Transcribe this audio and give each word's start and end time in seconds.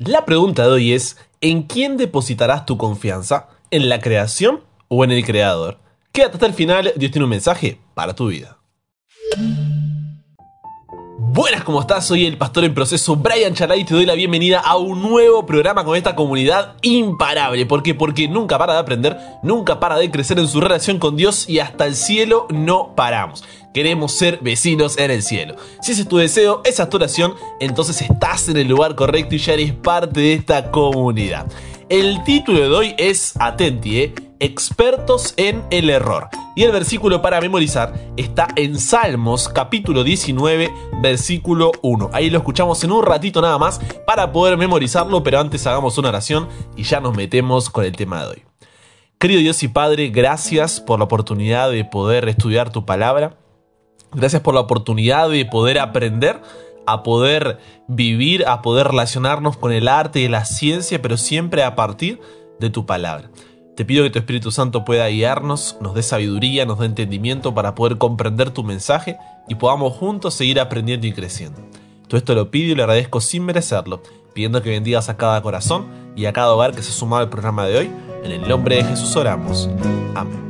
La 0.00 0.24
pregunta 0.24 0.62
de 0.62 0.70
hoy 0.70 0.92
es, 0.92 1.16
¿en 1.40 1.64
quién 1.64 1.96
depositarás 1.96 2.64
tu 2.64 2.78
confianza? 2.78 3.48
¿En 3.72 3.88
la 3.88 4.00
creación 4.00 4.62
o 4.86 5.02
en 5.02 5.10
el 5.10 5.24
creador? 5.24 5.80
Quédate 6.12 6.34
hasta 6.34 6.46
el 6.46 6.54
final, 6.54 6.92
Dios 6.94 7.10
tiene 7.10 7.24
un 7.24 7.30
mensaje 7.30 7.80
para 7.94 8.14
tu 8.14 8.28
vida. 8.28 8.57
Buenas, 11.30 11.62
¿cómo 11.62 11.82
estás? 11.82 12.06
Soy 12.06 12.24
el 12.24 12.38
pastor 12.38 12.64
en 12.64 12.72
proceso 12.72 13.14
Brian 13.14 13.52
Charay 13.52 13.82
y 13.82 13.84
te 13.84 13.92
doy 13.92 14.06
la 14.06 14.14
bienvenida 14.14 14.60
a 14.60 14.78
un 14.78 15.02
nuevo 15.02 15.44
programa 15.44 15.84
con 15.84 15.94
esta 15.94 16.16
comunidad 16.16 16.76
imparable. 16.80 17.66
¿Por 17.66 17.82
qué? 17.82 17.94
Porque 17.94 18.28
nunca 18.28 18.56
para 18.56 18.72
de 18.72 18.78
aprender, 18.78 19.18
nunca 19.42 19.78
para 19.78 19.98
de 19.98 20.10
crecer 20.10 20.38
en 20.38 20.48
su 20.48 20.58
relación 20.58 20.98
con 20.98 21.16
Dios 21.16 21.46
y 21.46 21.58
hasta 21.58 21.84
el 21.84 21.96
cielo 21.96 22.46
no 22.48 22.94
paramos. 22.96 23.44
Queremos 23.74 24.12
ser 24.12 24.38
vecinos 24.40 24.96
en 24.96 25.10
el 25.10 25.22
cielo. 25.22 25.56
Si 25.82 25.92
ese 25.92 26.02
es 26.02 26.08
tu 26.08 26.16
deseo, 26.16 26.62
esa 26.64 26.84
es 26.84 26.88
tu 26.88 26.96
oración, 26.96 27.34
entonces 27.60 28.00
estás 28.00 28.48
en 28.48 28.56
el 28.56 28.66
lugar 28.66 28.94
correcto 28.94 29.34
y 29.34 29.38
ya 29.38 29.52
eres 29.52 29.74
parte 29.74 30.20
de 30.20 30.32
esta 30.32 30.70
comunidad. 30.70 31.46
El 31.90 32.24
título 32.24 32.60
de 32.60 32.74
hoy 32.74 32.94
es 32.96 33.34
Atenti, 33.38 33.98
¿eh? 33.98 34.14
Expertos 34.40 35.34
en 35.36 35.64
el 35.70 35.90
error. 35.90 36.28
Y 36.54 36.64
el 36.64 36.72
versículo 36.72 37.22
para 37.22 37.40
memorizar 37.40 37.94
está 38.16 38.48
en 38.56 38.78
Salmos 38.78 39.48
capítulo 39.48 40.04
19, 40.04 40.72
versículo 41.00 41.72
1. 41.82 42.10
Ahí 42.12 42.30
lo 42.30 42.38
escuchamos 42.38 42.82
en 42.84 42.92
un 42.92 43.04
ratito 43.04 43.40
nada 43.40 43.58
más 43.58 43.80
para 44.06 44.32
poder 44.32 44.56
memorizarlo, 44.56 45.22
pero 45.22 45.40
antes 45.40 45.66
hagamos 45.66 45.98
una 45.98 46.08
oración 46.08 46.48
y 46.76 46.82
ya 46.82 47.00
nos 47.00 47.16
metemos 47.16 47.70
con 47.70 47.84
el 47.84 47.96
tema 47.96 48.22
de 48.22 48.28
hoy. 48.28 48.42
Querido 49.18 49.40
Dios 49.40 49.62
y 49.62 49.68
Padre, 49.68 50.08
gracias 50.10 50.80
por 50.80 50.98
la 50.98 51.04
oportunidad 51.06 51.70
de 51.70 51.84
poder 51.84 52.28
estudiar 52.28 52.70
tu 52.70 52.84
palabra. 52.86 53.36
Gracias 54.12 54.42
por 54.42 54.54
la 54.54 54.60
oportunidad 54.60 55.28
de 55.28 55.44
poder 55.44 55.78
aprender, 55.78 56.40
a 56.86 57.02
poder 57.02 57.58
vivir, 57.88 58.46
a 58.46 58.62
poder 58.62 58.88
relacionarnos 58.88 59.56
con 59.56 59.72
el 59.72 59.88
arte 59.88 60.20
y 60.20 60.28
la 60.28 60.44
ciencia, 60.44 61.02
pero 61.02 61.16
siempre 61.16 61.62
a 61.62 61.74
partir 61.74 62.20
de 62.60 62.70
tu 62.70 62.86
palabra. 62.86 63.30
Te 63.78 63.84
pido 63.84 64.02
que 64.02 64.10
tu 64.10 64.18
Espíritu 64.18 64.50
Santo 64.50 64.84
pueda 64.84 65.06
guiarnos, 65.06 65.76
nos 65.80 65.94
dé 65.94 66.02
sabiduría, 66.02 66.66
nos 66.66 66.80
dé 66.80 66.86
entendimiento 66.86 67.54
para 67.54 67.76
poder 67.76 67.96
comprender 67.96 68.50
tu 68.50 68.64
mensaje 68.64 69.18
y 69.46 69.54
podamos 69.54 69.92
juntos 69.92 70.34
seguir 70.34 70.58
aprendiendo 70.58 71.06
y 71.06 71.12
creciendo. 71.12 71.60
Todo 72.08 72.18
esto 72.18 72.34
lo 72.34 72.50
pido 72.50 72.72
y 72.72 72.74
le 72.74 72.82
agradezco 72.82 73.20
sin 73.20 73.44
merecerlo, 73.44 74.02
pidiendo 74.34 74.62
que 74.62 74.70
bendigas 74.70 75.08
a 75.08 75.16
cada 75.16 75.40
corazón 75.42 75.86
y 76.16 76.26
a 76.26 76.32
cada 76.32 76.54
hogar 76.54 76.74
que 76.74 76.82
se 76.82 76.90
ha 76.90 76.92
sumado 76.92 77.22
al 77.22 77.28
programa 77.30 77.66
de 77.66 77.78
hoy. 77.78 77.90
En 78.24 78.32
el 78.32 78.48
nombre 78.48 78.78
de 78.78 78.84
Jesús 78.84 79.14
oramos. 79.14 79.70
Amén. 80.16 80.40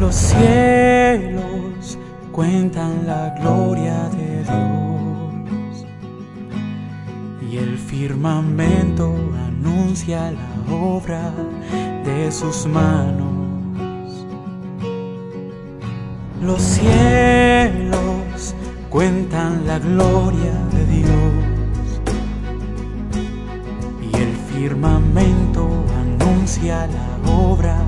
Los 0.00 0.16
cielos 0.16 1.96
cuentan 2.32 3.06
la 3.06 3.36
gloria 3.38 4.08
de 4.08 4.42
Dios 4.42 4.97
y 7.50 7.56
el 7.56 7.78
firmamento 7.78 9.14
anuncia 9.46 10.30
la 10.30 10.74
obra 10.74 11.32
de 12.04 12.30
sus 12.30 12.66
manos. 12.66 14.26
Los 16.42 16.60
cielos 16.60 18.54
cuentan 18.90 19.66
la 19.66 19.78
gloria 19.78 20.52
de 20.72 20.86
Dios 20.86 22.02
y 24.02 24.16
el 24.16 24.34
firmamento 24.52 25.68
anuncia 26.00 26.86
la 26.86 27.30
obra 27.32 27.78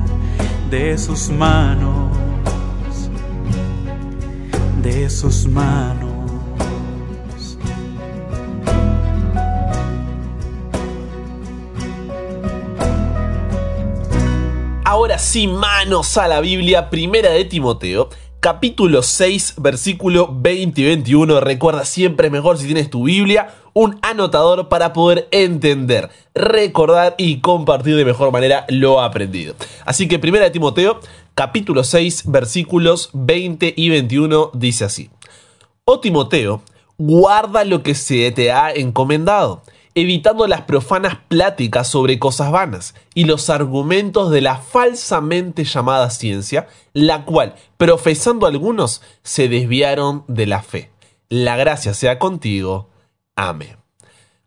de 0.70 0.97
sus 0.97 1.30
manos, 1.30 2.11
de 4.83 5.11
sus 5.11 5.47
manos. 5.47 6.09
Ahora 15.00 15.18
sí, 15.18 15.46
manos 15.46 16.18
a 16.18 16.28
la 16.28 16.42
Biblia, 16.42 16.90
primera 16.90 17.30
de 17.30 17.46
Timoteo, 17.46 18.11
capítulo 18.38 19.02
6, 19.02 19.55
versículo 19.56 20.28
20 20.30 20.78
y 20.78 20.84
21. 20.84 21.40
Recuerda 21.40 21.86
siempre 21.86 22.28
mejor 22.28 22.58
si 22.58 22.66
tienes 22.66 22.90
tu 22.90 23.05
Biblia, 23.05 23.48
un 23.72 23.98
anotador 24.02 24.68
para 24.68 24.92
poder 24.92 25.27
entender, 25.30 26.10
recordar 26.34 27.14
y 27.16 27.40
compartir 27.40 27.96
de 27.96 28.05
mejor 28.05 28.30
manera 28.30 28.66
lo 28.68 29.00
aprendido. 29.00 29.55
Así 29.86 30.06
que 30.06 30.18
primera 30.18 30.44
de 30.44 30.50
Timoteo, 30.50 31.00
capítulo 31.34 31.83
6, 31.83 32.24
versículos 32.27 33.08
20 33.14 33.72
y 33.74 33.89
21 33.89 34.50
dice 34.52 34.84
así. 34.84 35.08
Oh 35.86 36.00
Timoteo, 36.00 36.60
guarda 36.98 37.64
lo 37.64 37.83
que 37.83 37.94
se 37.94 38.30
te 38.33 38.52
ha 38.52 38.70
encomendado 38.70 39.62
evitando 40.00 40.46
las 40.46 40.62
profanas 40.62 41.18
pláticas 41.28 41.88
sobre 41.88 42.18
cosas 42.18 42.50
vanas 42.50 42.94
y 43.14 43.24
los 43.24 43.50
argumentos 43.50 44.30
de 44.30 44.40
la 44.40 44.56
falsamente 44.56 45.64
llamada 45.64 46.08
ciencia, 46.11 46.68
la 46.92 47.24
cual, 47.24 47.55
profesando 47.77 48.46
algunos, 48.46 49.02
se 49.22 49.48
desviaron 49.48 50.24
de 50.27 50.46
la 50.46 50.62
fe. 50.62 50.90
La 51.28 51.56
gracia 51.56 51.92
sea 51.92 52.18
contigo. 52.18 52.89
Amén. 53.36 53.77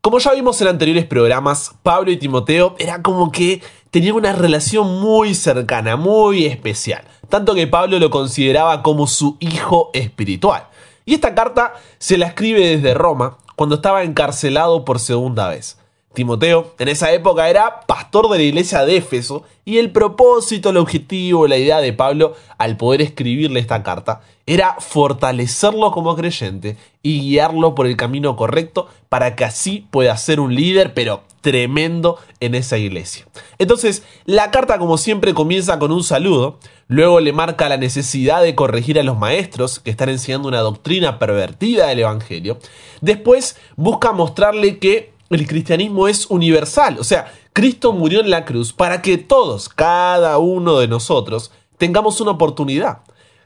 Como 0.01 0.19
ya 0.19 0.33
vimos 0.33 0.59
en 0.59 0.67
anteriores 0.67 1.05
programas, 1.05 1.75
Pablo 1.83 2.11
y 2.11 2.17
Timoteo 2.17 2.75
eran 2.79 3.01
como 3.03 3.31
que 3.31 3.61
tenían 3.89 4.15
una 4.15 4.33
relación 4.33 4.99
muy 4.99 5.35
cercana, 5.35 5.95
muy 5.95 6.45
especial, 6.45 7.05
tanto 7.29 7.55
que 7.55 7.67
Pablo 7.67 7.99
lo 7.99 8.09
consideraba 8.09 8.81
como 8.81 9.07
su 9.07 9.37
hijo 9.39 9.91
espiritual. 9.93 10.67
Y 11.05 11.13
esta 11.13 11.35
carta 11.35 11.75
se 11.99 12.17
la 12.17 12.27
escribe 12.27 12.75
desde 12.75 12.93
Roma, 12.93 13.37
cuando 13.63 13.75
estaba 13.75 14.03
encarcelado 14.03 14.83
por 14.83 14.99
segunda 14.99 15.47
vez. 15.47 15.77
Timoteo 16.13 16.73
en 16.79 16.89
esa 16.89 17.13
época 17.13 17.49
era 17.49 17.79
pastor 17.87 18.27
de 18.27 18.37
la 18.37 18.43
iglesia 18.43 18.83
de 18.83 18.97
Éfeso 18.97 19.43
y 19.63 19.77
el 19.77 19.89
propósito, 19.89 20.71
el 20.71 20.75
objetivo, 20.75 21.47
la 21.47 21.55
idea 21.55 21.79
de 21.79 21.93
Pablo 21.93 22.35
al 22.57 22.75
poder 22.75 23.01
escribirle 23.01 23.61
esta 23.61 23.81
carta 23.81 24.19
era 24.45 24.75
fortalecerlo 24.79 25.91
como 25.93 26.13
creyente 26.17 26.75
y 27.01 27.21
guiarlo 27.21 27.73
por 27.73 27.87
el 27.87 27.95
camino 27.95 28.35
correcto 28.35 28.89
para 29.07 29.37
que 29.37 29.45
así 29.45 29.87
pueda 29.91 30.17
ser 30.17 30.41
un 30.41 30.53
líder, 30.53 30.93
pero 30.93 31.21
tremendo 31.43 32.17
en 32.39 32.55
esa 32.55 32.77
iglesia. 32.79 33.27
Entonces, 33.59 34.01
la 34.25 34.49
carta 34.49 34.79
como 34.79 34.97
siempre 34.97 35.35
comienza 35.35 35.77
con 35.77 35.91
un 35.91 36.03
saludo, 36.03 36.57
luego 36.87 37.19
le 37.19 37.33
marca 37.33 37.69
la 37.69 37.77
necesidad 37.77 38.41
de 38.41 38.55
corregir 38.55 38.97
a 38.97 39.03
los 39.03 39.17
maestros 39.17 39.79
que 39.79 39.91
están 39.91 40.09
enseñando 40.09 40.47
una 40.47 40.61
doctrina 40.61 41.19
pervertida 41.19 41.87
del 41.87 41.99
Evangelio, 41.99 42.57
después 43.01 43.57
busca 43.75 44.13
mostrarle 44.13 44.79
que 44.79 45.13
el 45.29 45.45
cristianismo 45.45 46.07
es 46.07 46.27
universal, 46.29 46.97
o 46.99 47.03
sea, 47.03 47.31
Cristo 47.51 47.91
murió 47.91 48.21
en 48.21 48.29
la 48.29 48.45
cruz 48.45 48.71
para 48.71 49.01
que 49.01 49.17
todos, 49.17 49.67
cada 49.67 50.37
uno 50.37 50.79
de 50.79 50.87
nosotros, 50.87 51.51
tengamos 51.77 52.21
una 52.21 52.31
oportunidad. 52.31 52.99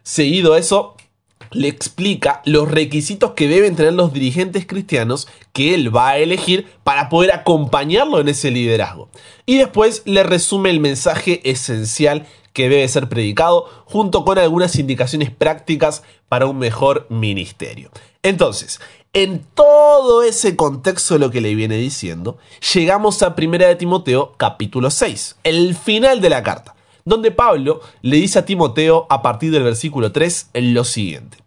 Seguido 0.03 0.56
eso, 0.56 0.96
le 1.52 1.68
explica 1.68 2.41
los 2.46 2.69
requisitos 2.69 3.31
que 3.31 3.47
deben 3.47 3.75
tener 3.75 3.94
los 3.94 4.13
dirigentes 4.13 4.66
cristianos 4.66 5.28
que 5.53 5.74
él 5.74 5.96
va 5.96 6.09
a 6.09 6.18
elegir 6.18 6.68
para 6.84 7.09
poder 7.09 7.31
acompañarlo 7.31 8.19
en 8.19 8.30
ese 8.30 8.52
liderazgo. 8.52 9.09
Y 9.46 9.58
después 9.58 10.03
le 10.06 10.24
resume 10.24 10.69
el 10.69 10.80
mensaje 10.80 11.41
esencial 11.50 12.25
que 12.53 12.69
debe 12.69 12.88
ser 12.88 13.08
predicado 13.08 13.66
junto 13.85 14.25
con 14.25 14.40
algunas 14.40 14.75
indicaciones 14.78 15.30
prácticas 15.30 16.02
para 16.28 16.47
un 16.47 16.58
mejor 16.58 17.06
ministerio. 17.09 17.91
Entonces, 18.24 18.79
en 19.14 19.46
todo 19.53 20.24
ese 20.24 20.56
contexto 20.56 21.14
de 21.14 21.19
lo 21.19 21.31
que 21.31 21.40
le 21.40 21.56
viene 21.56 21.78
diciendo, 21.78 22.38
llegamos 22.74 23.22
a 23.22 23.35
1 23.38 23.58
de 23.59 23.75
Timoteo 23.75 24.34
capítulo 24.38 24.90
6, 24.90 25.38
el 25.44 25.75
final 25.75 26.19
de 26.19 26.29
la 26.29 26.44
carta, 26.44 26.75
donde 27.07 27.31
Pablo 27.31 27.79
le 28.01 28.18
dice 28.18 28.40
a 28.40 28.45
Timoteo 28.45 29.07
a 29.09 29.22
partir 29.22 29.50
del 29.51 29.63
versículo 29.63 30.12
3 30.12 30.50
lo 30.56 30.84
siguiente. 30.84 31.38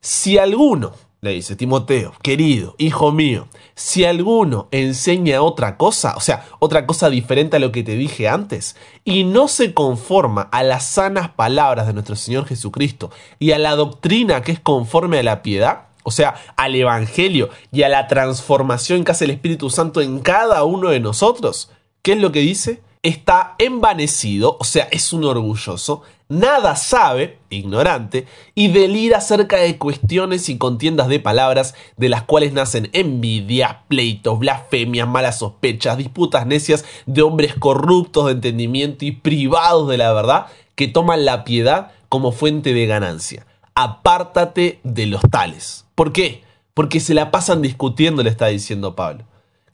Si 0.00 0.38
alguno, 0.38 0.92
le 1.20 1.30
dice 1.30 1.54
Timoteo, 1.54 2.12
querido, 2.20 2.74
hijo 2.78 3.12
mío, 3.12 3.46
si 3.76 4.04
alguno 4.04 4.66
enseña 4.72 5.40
otra 5.40 5.76
cosa, 5.76 6.16
o 6.16 6.20
sea, 6.20 6.46
otra 6.58 6.84
cosa 6.84 7.10
diferente 7.10 7.56
a 7.56 7.60
lo 7.60 7.70
que 7.70 7.84
te 7.84 7.94
dije 7.94 8.28
antes, 8.28 8.74
y 9.04 9.22
no 9.22 9.46
se 9.46 9.72
conforma 9.72 10.48
a 10.50 10.64
las 10.64 10.84
sanas 10.84 11.30
palabras 11.30 11.86
de 11.86 11.92
nuestro 11.92 12.16
Señor 12.16 12.46
Jesucristo 12.46 13.12
y 13.38 13.52
a 13.52 13.58
la 13.58 13.76
doctrina 13.76 14.42
que 14.42 14.50
es 14.50 14.58
conforme 14.58 15.20
a 15.20 15.22
la 15.22 15.42
piedad, 15.42 15.86
o 16.02 16.10
sea, 16.10 16.34
al 16.56 16.74
Evangelio 16.74 17.50
y 17.70 17.84
a 17.84 17.88
la 17.88 18.08
transformación 18.08 19.04
que 19.04 19.12
hace 19.12 19.26
el 19.26 19.30
Espíritu 19.30 19.70
Santo 19.70 20.00
en 20.00 20.18
cada 20.18 20.64
uno 20.64 20.90
de 20.90 20.98
nosotros. 20.98 21.70
¿Qué 22.02 22.14
es 22.14 22.18
lo 22.18 22.32
que 22.32 22.40
dice? 22.40 22.82
Está 23.04 23.54
envanecido, 23.58 24.56
o 24.58 24.64
sea, 24.64 24.88
es 24.90 25.12
un 25.12 25.24
orgulloso, 25.24 26.02
nada 26.28 26.74
sabe, 26.74 27.38
ignorante, 27.50 28.26
y 28.56 28.66
delira 28.68 29.18
acerca 29.18 29.58
de 29.58 29.78
cuestiones 29.78 30.48
y 30.48 30.58
contiendas 30.58 31.06
de 31.06 31.20
palabras 31.20 31.76
de 31.96 32.08
las 32.08 32.22
cuales 32.22 32.52
nacen 32.52 32.90
envidias, 32.92 33.76
pleitos, 33.86 34.40
blasfemias, 34.40 35.06
malas 35.06 35.38
sospechas, 35.38 35.96
disputas 35.96 36.46
necias 36.46 36.84
de 37.06 37.22
hombres 37.22 37.54
corruptos 37.54 38.26
de 38.26 38.32
entendimiento 38.32 39.04
y 39.04 39.12
privados 39.12 39.88
de 39.88 39.98
la 39.98 40.12
verdad 40.12 40.46
que 40.74 40.88
toman 40.88 41.24
la 41.24 41.44
piedad 41.44 41.92
como 42.08 42.32
fuente 42.32 42.74
de 42.74 42.86
ganancia. 42.86 43.46
Apártate 43.76 44.80
de 44.82 45.06
los 45.06 45.22
tales. 45.30 45.84
¿Por 45.94 46.12
qué? 46.12 46.42
porque 46.74 46.98
se 46.98 47.14
la 47.14 47.30
pasan 47.30 47.62
discutiendo, 47.62 48.22
le 48.22 48.30
está 48.30 48.48
diciendo 48.48 48.96
Pablo. 48.96 49.24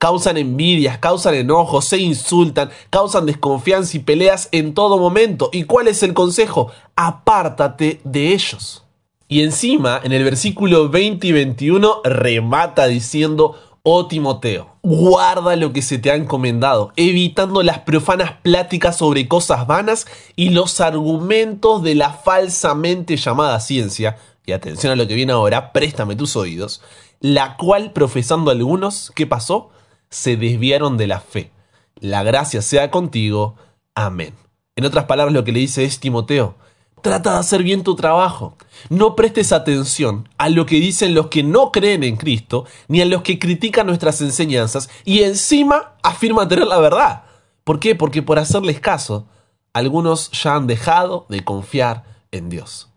Causan 0.00 0.38
envidias, 0.38 0.96
causan 0.96 1.34
enojos, 1.34 1.84
se 1.84 1.98
insultan, 1.98 2.70
causan 2.88 3.26
desconfianza 3.26 3.98
y 3.98 4.00
peleas 4.00 4.48
en 4.50 4.72
todo 4.72 4.96
momento. 4.96 5.50
¿Y 5.52 5.64
cuál 5.64 5.88
es 5.88 6.02
el 6.02 6.14
consejo? 6.14 6.72
Apártate 6.96 8.00
de 8.02 8.32
ellos. 8.32 8.82
Y 9.28 9.42
encima, 9.42 10.00
en 10.02 10.12
el 10.12 10.24
versículo 10.24 10.88
20 10.88 11.26
y 11.26 11.32
21, 11.32 12.00
remata 12.02 12.86
diciendo, 12.86 13.54
oh 13.82 14.06
Timoteo, 14.06 14.76
guarda 14.82 15.54
lo 15.56 15.74
que 15.74 15.82
se 15.82 15.98
te 15.98 16.10
ha 16.10 16.14
encomendado, 16.14 16.92
evitando 16.96 17.62
las 17.62 17.80
profanas 17.80 18.32
pláticas 18.42 18.96
sobre 18.96 19.28
cosas 19.28 19.66
vanas 19.66 20.06
y 20.34 20.48
los 20.48 20.80
argumentos 20.80 21.82
de 21.82 21.94
la 21.94 22.14
falsamente 22.14 23.18
llamada 23.18 23.60
ciencia, 23.60 24.16
y 24.46 24.52
atención 24.52 24.94
a 24.94 24.96
lo 24.96 25.06
que 25.06 25.14
viene 25.14 25.34
ahora, 25.34 25.72
préstame 25.74 26.16
tus 26.16 26.36
oídos, 26.36 26.80
la 27.20 27.58
cual 27.58 27.92
profesando 27.92 28.50
algunos, 28.50 29.12
¿qué 29.14 29.26
pasó? 29.26 29.68
Se 30.10 30.36
desviaron 30.36 30.96
de 30.96 31.06
la 31.06 31.20
fe. 31.20 31.50
La 32.00 32.22
gracia 32.22 32.62
sea 32.62 32.90
contigo. 32.90 33.56
Amén. 33.94 34.34
En 34.76 34.84
otras 34.84 35.04
palabras, 35.04 35.34
lo 35.34 35.44
que 35.44 35.52
le 35.52 35.60
dice 35.60 35.84
es 35.84 36.00
Timoteo, 36.00 36.56
trata 37.02 37.32
de 37.32 37.38
hacer 37.38 37.62
bien 37.62 37.82
tu 37.82 37.96
trabajo. 37.96 38.56
No 38.88 39.16
prestes 39.16 39.52
atención 39.52 40.28
a 40.38 40.48
lo 40.48 40.66
que 40.66 40.76
dicen 40.76 41.14
los 41.14 41.28
que 41.28 41.42
no 41.42 41.72
creen 41.72 42.02
en 42.04 42.16
Cristo, 42.16 42.64
ni 42.88 43.00
a 43.00 43.06
los 43.06 43.22
que 43.22 43.38
critican 43.38 43.86
nuestras 43.86 44.20
enseñanzas, 44.20 44.88
y 45.04 45.22
encima 45.22 45.94
afirman 46.02 46.48
tener 46.48 46.66
la 46.66 46.78
verdad. 46.78 47.24
¿Por 47.64 47.78
qué? 47.78 47.94
Porque 47.94 48.22
por 48.22 48.38
hacerles 48.38 48.80
caso, 48.80 49.26
algunos 49.72 50.30
ya 50.30 50.54
han 50.54 50.66
dejado 50.66 51.26
de 51.28 51.44
confiar 51.44 52.04
en 52.30 52.48
Dios. 52.48 52.88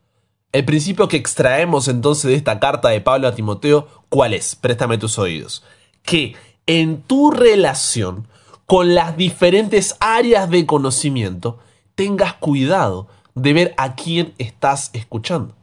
El 0.52 0.66
principio 0.66 1.08
que 1.08 1.18
extraemos 1.18 1.88
entonces 1.88 2.26
de 2.30 2.36
esta 2.36 2.60
carta 2.60 2.90
de 2.90 3.02
Pablo 3.02 3.28
a 3.28 3.36
Timoteo, 3.36 3.88
¿cuál 4.10 4.34
es? 4.34 4.56
Préstame 4.56 4.98
tus 4.98 5.18
oídos. 5.18 5.64
Que 6.04 6.36
en 6.66 7.02
tu 7.02 7.32
relación 7.32 8.28
con 8.66 8.96
las 8.96 9.18
diferentes 9.18 9.96
áreas 10.00 10.50
de 10.50 10.66
conocimiento, 10.66 11.60
tengas 11.96 12.34
cuidado 12.36 13.08
de 13.36 13.54
ver 13.54 13.74
a 13.78 13.96
quién 13.96 14.34
estás 14.38 14.90
escuchando. 14.94 15.56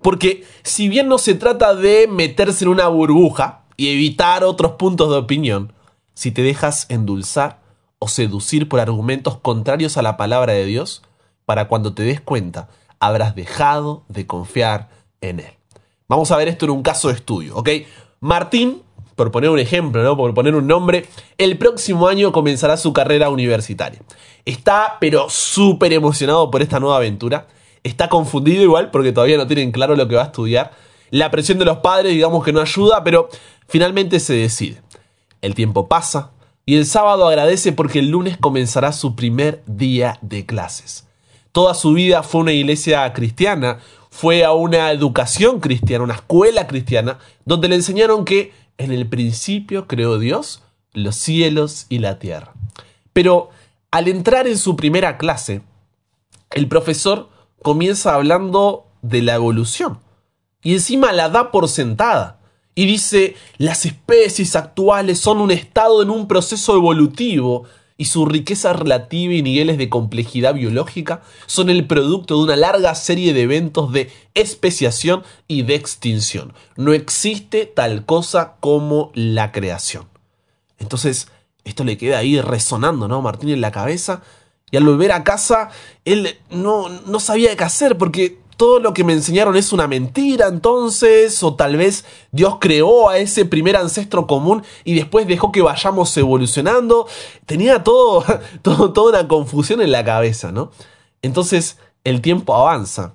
Porque 0.00 0.44
si 0.62 0.88
bien 0.88 1.08
no 1.08 1.18
se 1.18 1.34
trata 1.34 1.74
de 1.74 2.08
meterse 2.08 2.64
en 2.64 2.70
una 2.70 2.88
burbuja 2.88 3.64
y 3.76 3.88
evitar 3.88 4.44
otros 4.44 4.72
puntos 4.72 5.10
de 5.10 5.16
opinión, 5.16 5.72
si 6.14 6.30
te 6.30 6.42
dejas 6.42 6.86
endulzar 6.88 7.62
o 7.98 8.08
seducir 8.08 8.68
por 8.68 8.80
argumentos 8.80 9.38
contrarios 9.38 9.96
a 9.96 10.02
la 10.02 10.16
palabra 10.16 10.52
de 10.52 10.64
Dios, 10.64 11.02
para 11.46 11.68
cuando 11.68 11.94
te 11.94 12.02
des 12.02 12.20
cuenta, 12.20 12.68
habrás 12.98 13.34
dejado 13.34 14.04
de 14.08 14.26
confiar 14.26 14.88
en 15.20 15.40
Él. 15.40 15.52
Vamos 16.08 16.30
a 16.30 16.36
ver 16.36 16.48
esto 16.48 16.66
en 16.66 16.72
un 16.72 16.82
caso 16.82 17.08
de 17.08 17.14
estudio, 17.14 17.56
¿ok? 17.56 17.68
Martín, 18.20 18.82
por 19.14 19.30
poner 19.30 19.50
un 19.50 19.58
ejemplo, 19.58 20.02
¿no? 20.02 20.16
Por 20.16 20.34
poner 20.34 20.54
un 20.54 20.66
nombre, 20.66 21.06
el 21.38 21.58
próximo 21.58 22.08
año 22.08 22.32
comenzará 22.32 22.76
su 22.76 22.92
carrera 22.92 23.30
universitaria. 23.30 24.00
Está, 24.44 24.96
pero 25.00 25.28
súper 25.28 25.92
emocionado 25.92 26.50
por 26.50 26.62
esta 26.62 26.80
nueva 26.80 26.96
aventura. 26.96 27.46
Está 27.82 28.08
confundido 28.08 28.62
igual 28.62 28.90
porque 28.90 29.12
todavía 29.12 29.36
no 29.36 29.46
tienen 29.46 29.72
claro 29.72 29.96
lo 29.96 30.08
que 30.08 30.16
va 30.16 30.22
a 30.22 30.26
estudiar. 30.26 30.72
La 31.10 31.30
presión 31.30 31.58
de 31.58 31.64
los 31.64 31.78
padres, 31.78 32.12
digamos 32.12 32.44
que 32.44 32.52
no 32.52 32.60
ayuda, 32.60 33.04
pero 33.04 33.28
finalmente 33.68 34.18
se 34.20 34.34
decide. 34.34 34.80
El 35.40 35.54
tiempo 35.54 35.88
pasa 35.88 36.30
y 36.64 36.76
el 36.76 36.86
sábado 36.86 37.26
agradece 37.26 37.72
porque 37.72 37.98
el 37.98 38.08
lunes 38.08 38.38
comenzará 38.38 38.92
su 38.92 39.16
primer 39.16 39.62
día 39.66 40.18
de 40.22 40.46
clases. 40.46 41.06
Toda 41.50 41.74
su 41.74 41.92
vida 41.92 42.22
fue 42.22 42.40
una 42.40 42.52
iglesia 42.52 43.12
cristiana, 43.12 43.78
fue 44.10 44.44
a 44.44 44.52
una 44.52 44.90
educación 44.90 45.58
cristiana, 45.60 46.04
una 46.04 46.14
escuela 46.14 46.66
cristiana, 46.66 47.18
donde 47.44 47.68
le 47.68 47.74
enseñaron 47.74 48.24
que 48.24 48.52
en 48.78 48.92
el 48.92 49.08
principio 49.08 49.86
creó 49.86 50.18
Dios 50.18 50.62
los 50.92 51.16
cielos 51.16 51.86
y 51.88 51.98
la 51.98 52.18
tierra. 52.18 52.52
Pero 53.12 53.50
al 53.90 54.08
entrar 54.08 54.46
en 54.46 54.58
su 54.58 54.76
primera 54.76 55.18
clase, 55.18 55.62
el 56.50 56.68
profesor 56.68 57.28
comienza 57.62 58.14
hablando 58.14 58.86
de 59.02 59.22
la 59.22 59.34
evolución 59.34 60.00
y 60.62 60.74
encima 60.74 61.12
la 61.12 61.28
da 61.28 61.50
por 61.50 61.68
sentada 61.68 62.38
y 62.74 62.86
dice 62.86 63.36
las 63.58 63.84
especies 63.84 64.56
actuales 64.56 65.18
son 65.18 65.40
un 65.40 65.50
estado 65.50 66.02
en 66.02 66.10
un 66.10 66.28
proceso 66.28 66.76
evolutivo 66.76 67.64
y 67.96 68.06
su 68.06 68.26
riqueza 68.26 68.72
relativa 68.72 69.34
y 69.34 69.42
niveles 69.42 69.78
de 69.78 69.88
complejidad 69.88 70.54
biológica 70.54 71.22
son 71.46 71.70
el 71.70 71.86
producto 71.86 72.36
de 72.36 72.44
una 72.44 72.56
larga 72.56 72.94
serie 72.94 73.32
de 73.32 73.42
eventos 73.42 73.92
de 73.92 74.10
especiación 74.34 75.22
y 75.48 75.62
de 75.62 75.74
extinción. 75.74 76.54
No 76.76 76.92
existe 76.92 77.66
tal 77.66 78.04
cosa 78.04 78.56
como 78.60 79.10
la 79.14 79.52
creación. 79.52 80.08
Entonces, 80.78 81.28
esto 81.64 81.84
le 81.84 81.96
queda 81.96 82.18
ahí 82.18 82.40
resonando, 82.40 83.08
¿no? 83.08 83.22
Martín 83.22 83.50
en 83.50 83.60
la 83.60 83.70
cabeza. 83.70 84.22
Y 84.70 84.76
al 84.76 84.84
volver 84.84 85.12
a 85.12 85.22
casa, 85.22 85.70
él 86.04 86.38
no, 86.50 86.88
no 86.88 87.20
sabía 87.20 87.56
qué 87.56 87.64
hacer 87.64 87.98
porque 87.98 88.38
todo 88.62 88.78
lo 88.78 88.94
que 88.94 89.02
me 89.02 89.12
enseñaron 89.12 89.56
es 89.56 89.72
una 89.72 89.88
mentira 89.88 90.46
entonces, 90.46 91.42
o 91.42 91.56
tal 91.56 91.76
vez 91.76 92.04
Dios 92.30 92.58
creó 92.60 93.08
a 93.08 93.18
ese 93.18 93.44
primer 93.44 93.76
ancestro 93.76 94.28
común 94.28 94.62
y 94.84 94.94
después 94.94 95.26
dejó 95.26 95.50
que 95.50 95.62
vayamos 95.62 96.16
evolucionando. 96.16 97.08
Tenía 97.44 97.82
todo, 97.82 98.24
todo, 98.62 98.92
toda 98.92 99.18
una 99.18 99.26
confusión 99.26 99.80
en 99.80 99.90
la 99.90 100.04
cabeza, 100.04 100.52
¿no? 100.52 100.70
Entonces 101.22 101.78
el 102.04 102.20
tiempo 102.20 102.54
avanza. 102.54 103.14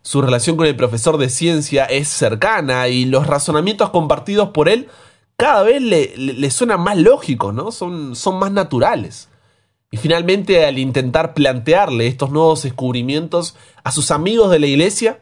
Su 0.00 0.22
relación 0.22 0.56
con 0.56 0.64
el 0.64 0.76
profesor 0.76 1.18
de 1.18 1.28
ciencia 1.28 1.84
es 1.84 2.08
cercana 2.08 2.88
y 2.88 3.04
los 3.04 3.26
razonamientos 3.26 3.90
compartidos 3.90 4.48
por 4.48 4.70
él 4.70 4.88
cada 5.36 5.62
vez 5.62 5.82
le, 5.82 6.50
suenan 6.50 6.80
más 6.80 6.96
lógicos, 6.96 7.52
¿no? 7.52 7.70
Son, 7.70 8.16
son 8.16 8.38
más 8.38 8.50
naturales. 8.50 9.28
Y 9.90 9.98
finalmente, 9.98 10.66
al 10.66 10.78
intentar 10.78 11.34
plantearle 11.34 12.06
estos 12.06 12.30
nuevos 12.30 12.62
descubrimientos 12.62 13.56
a 13.84 13.92
sus 13.92 14.10
amigos 14.10 14.50
de 14.50 14.58
la 14.58 14.66
iglesia, 14.66 15.20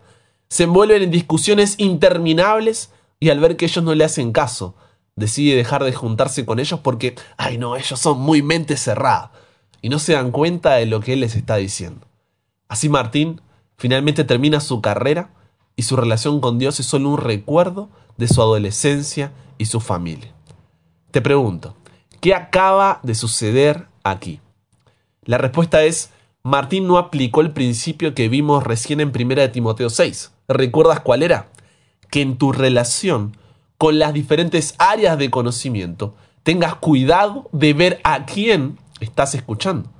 se 0.48 0.64
envuelven 0.64 1.02
en 1.02 1.10
discusiones 1.10 1.74
interminables 1.78 2.90
y 3.20 3.30
al 3.30 3.40
ver 3.40 3.56
que 3.56 3.66
ellos 3.66 3.84
no 3.84 3.94
le 3.94 4.04
hacen 4.04 4.32
caso, 4.32 4.74
decide 5.16 5.56
dejar 5.56 5.84
de 5.84 5.92
juntarse 5.92 6.44
con 6.44 6.60
ellos 6.60 6.80
porque, 6.80 7.14
ay 7.36 7.58
no, 7.58 7.76
ellos 7.76 7.98
son 8.00 8.20
muy 8.20 8.42
mente 8.42 8.76
cerrada 8.76 9.32
y 9.80 9.88
no 9.88 9.98
se 9.98 10.14
dan 10.14 10.30
cuenta 10.30 10.74
de 10.74 10.86
lo 10.86 11.00
que 11.00 11.12
él 11.12 11.20
les 11.20 11.36
está 11.36 11.56
diciendo. 11.56 12.06
Así 12.68 12.88
Martín 12.88 13.40
finalmente 13.76 14.24
termina 14.24 14.60
su 14.60 14.80
carrera 14.80 15.30
y 15.76 15.82
su 15.82 15.96
relación 15.96 16.40
con 16.40 16.58
Dios 16.58 16.80
es 16.80 16.86
solo 16.86 17.10
un 17.10 17.18
recuerdo 17.18 17.90
de 18.16 18.28
su 18.28 18.40
adolescencia 18.40 19.32
y 19.58 19.66
su 19.66 19.80
familia. 19.80 20.32
Te 21.10 21.20
pregunto, 21.20 21.76
¿qué 22.20 22.34
acaba 22.34 23.00
de 23.02 23.14
suceder 23.14 23.88
aquí? 24.02 24.40
La 25.24 25.38
respuesta 25.38 25.82
es, 25.84 26.10
Martín 26.42 26.86
no 26.86 26.98
aplicó 26.98 27.40
el 27.40 27.52
principio 27.52 28.14
que 28.14 28.28
vimos 28.28 28.64
recién 28.64 29.00
en 29.00 29.12
1 29.14 29.34
de 29.36 29.48
Timoteo 29.48 29.88
6. 29.88 30.32
¿Recuerdas 30.48 31.00
cuál 31.00 31.22
era? 31.22 31.48
Que 32.10 32.20
en 32.20 32.36
tu 32.36 32.52
relación 32.52 33.36
con 33.78 33.98
las 33.98 34.12
diferentes 34.12 34.74
áreas 34.78 35.18
de 35.18 35.30
conocimiento 35.30 36.14
tengas 36.42 36.74
cuidado 36.74 37.48
de 37.52 37.72
ver 37.72 38.00
a 38.04 38.26
quién 38.26 38.78
estás 39.00 39.34
escuchando. 39.34 39.90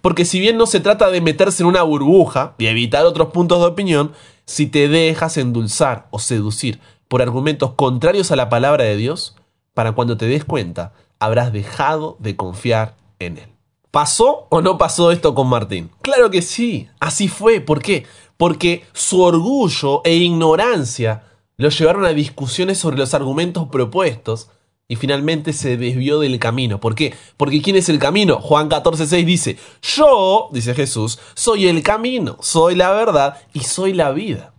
Porque 0.00 0.24
si 0.24 0.40
bien 0.40 0.56
no 0.56 0.66
se 0.66 0.80
trata 0.80 1.10
de 1.10 1.20
meterse 1.20 1.62
en 1.62 1.68
una 1.68 1.82
burbuja 1.82 2.54
y 2.56 2.66
evitar 2.66 3.04
otros 3.04 3.28
puntos 3.28 3.60
de 3.60 3.66
opinión, 3.66 4.12
si 4.46 4.66
te 4.66 4.88
dejas 4.88 5.36
endulzar 5.36 6.06
o 6.10 6.18
seducir 6.18 6.80
por 7.08 7.20
argumentos 7.20 7.72
contrarios 7.74 8.30
a 8.30 8.36
la 8.36 8.48
palabra 8.48 8.84
de 8.84 8.96
Dios, 8.96 9.36
para 9.74 9.92
cuando 9.92 10.16
te 10.16 10.26
des 10.26 10.44
cuenta, 10.44 10.94
habrás 11.18 11.52
dejado 11.52 12.16
de 12.18 12.36
confiar 12.36 12.96
en 13.18 13.38
Él. 13.38 13.59
¿Pasó 13.90 14.46
o 14.50 14.62
no 14.62 14.78
pasó 14.78 15.10
esto 15.10 15.34
con 15.34 15.48
Martín? 15.48 15.90
Claro 16.00 16.30
que 16.30 16.42
sí, 16.42 16.88
así 17.00 17.26
fue. 17.26 17.60
¿Por 17.60 17.82
qué? 17.82 18.06
Porque 18.36 18.84
su 18.92 19.20
orgullo 19.20 20.02
e 20.04 20.14
ignorancia 20.14 21.24
lo 21.56 21.68
llevaron 21.70 22.04
a 22.04 22.10
discusiones 22.10 22.78
sobre 22.78 22.96
los 22.96 23.14
argumentos 23.14 23.68
propuestos 23.68 24.48
y 24.86 24.96
finalmente 24.96 25.52
se 25.52 25.76
desvió 25.76 26.20
del 26.20 26.38
camino. 26.38 26.80
¿Por 26.80 26.94
qué? 26.94 27.14
Porque 27.36 27.60
¿quién 27.62 27.76
es 27.76 27.88
el 27.88 27.98
camino? 27.98 28.40
Juan 28.40 28.70
14:6 28.70 29.24
dice, 29.24 29.58
yo, 29.82 30.48
dice 30.52 30.74
Jesús, 30.74 31.18
soy 31.34 31.66
el 31.66 31.82
camino, 31.82 32.36
soy 32.40 32.76
la 32.76 32.92
verdad 32.92 33.38
y 33.52 33.60
soy 33.60 33.92
la 33.92 34.12
vida. 34.12 34.52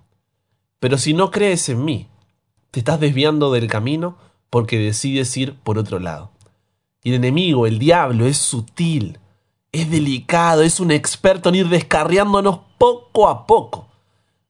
Pero 0.79 0.97
si 0.97 1.13
no 1.13 1.31
crees 1.31 1.69
en 1.69 1.85
mí, 1.85 2.07
te 2.71 2.79
estás 2.79 2.99
desviando 2.99 3.51
del 3.51 3.67
camino 3.67 4.17
porque 4.49 4.77
decides 4.77 5.35
ir 5.37 5.55
por 5.55 5.77
otro 5.77 5.99
lado. 5.99 6.31
Y 7.03 7.09
el 7.09 7.15
enemigo, 7.15 7.65
el 7.65 7.79
diablo, 7.79 8.27
es 8.27 8.37
sutil, 8.37 9.17
es 9.71 9.89
delicado, 9.89 10.63
es 10.63 10.79
un 10.79 10.91
experto 10.91 11.49
en 11.49 11.55
ir 11.55 11.69
descarriándonos 11.69 12.59
poco 12.77 13.27
a 13.27 13.45
poco. 13.45 13.87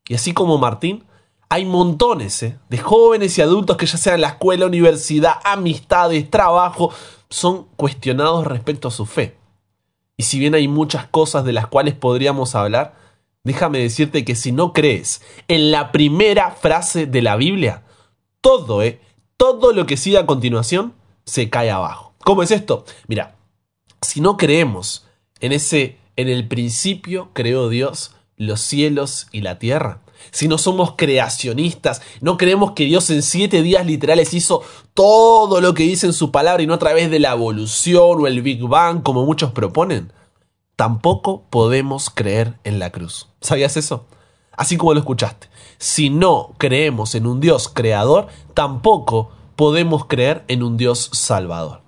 Y 0.08 0.16
así 0.16 0.34
como 0.34 0.58
Martín, 0.58 1.06
hay 1.50 1.66
montones 1.66 2.42
¿eh? 2.44 2.58
de 2.70 2.78
jóvenes 2.78 3.38
y 3.38 3.42
adultos 3.42 3.78
que 3.78 3.86
ya 3.86 3.98
sea 3.98 4.16
en 4.16 4.22
la 4.22 4.30
escuela, 4.30 4.66
universidad, 4.66 5.36
amistades, 5.44 6.30
trabajo, 6.30 6.92
son 7.30 7.66
cuestionados 7.76 8.48
respecto 8.48 8.88
a 8.88 8.92
su 8.92 9.06
fe. 9.06 9.38
Y 10.18 10.24
si 10.24 10.40
bien 10.40 10.56
hay 10.56 10.68
muchas 10.68 11.08
cosas 11.08 11.44
de 11.46 11.54
las 11.54 11.68
cuales 11.68 11.94
podríamos 11.94 12.56
hablar, 12.56 12.96
déjame 13.44 13.80
decirte 13.80 14.24
que 14.24 14.36
si 14.36 14.52
no 14.52 14.74
crees 14.74 15.22
en 15.48 15.72
la 15.72 15.92
primera 15.92 16.52
frase 16.52 17.06
de 17.06 17.22
la 17.22 17.36
Biblia, 17.36 17.84
todo, 18.40 18.82
¿eh? 18.82 19.02
todo 19.38 19.74
lo 19.74 19.86
que 19.86 19.98
sigue 19.98 20.18
a 20.18 20.26
continuación 20.26 20.94
se 21.26 21.50
cae 21.50 21.70
abajo. 21.70 22.14
¿Cómo 22.24 22.44
es 22.44 22.52
esto? 22.52 22.86
Mira, 23.08 23.36
si 24.02 24.22
no 24.22 24.38
creemos 24.38 25.06
en 25.42 25.52
ese, 25.52 25.98
en 26.16 26.30
el 26.30 26.48
principio 26.48 27.30
creó 27.34 27.70
Dios 27.70 28.16
los 28.38 28.62
cielos 28.62 29.28
y 29.32 29.42
la 29.42 29.60
tierra, 29.60 30.02
si 30.30 30.48
no 30.48 30.58
somos 30.58 30.94
creacionistas, 30.96 32.02
no 32.22 32.38
creemos 32.38 32.72
que 32.72 32.86
Dios 32.86 33.10
en 33.10 33.24
siete 33.24 33.62
días 33.62 33.86
literales 33.86 34.34
hizo 34.34 34.62
todo 34.94 35.62
lo 35.62 35.74
que 35.74 35.84
dice 35.84 36.06
en 36.06 36.14
su 36.14 36.32
palabra 36.32 36.62
y 36.62 36.68
no 36.68 36.76
a 36.76 36.80
través 36.80 37.10
de 37.10 37.20
la 37.20 37.34
evolución 37.34 38.22
o 38.22 38.28
el 38.28 38.42
Big 38.42 38.62
Bang 38.62 39.02
como 39.02 39.26
muchos 39.26 39.52
proponen, 39.52 40.14
tampoco 40.76 41.44
podemos 41.50 42.10
creer 42.10 42.56
en 42.64 42.80
la 42.80 42.92
cruz. 42.92 43.28
¿Sabías 43.42 43.78
eso? 43.78 44.06
Así 44.52 44.78
como 44.78 44.94
lo 44.94 45.00
escuchaste. 45.00 45.48
Si 45.78 46.10
no 46.10 46.54
creemos 46.58 47.16
en 47.16 47.26
un 47.26 47.40
Dios 47.40 47.70
creador, 47.70 48.28
tampoco 48.54 49.32
podemos 49.56 50.06
creer 50.06 50.44
en 50.48 50.62
un 50.64 50.78
Dios 50.78 51.10
salvador. 51.14 51.82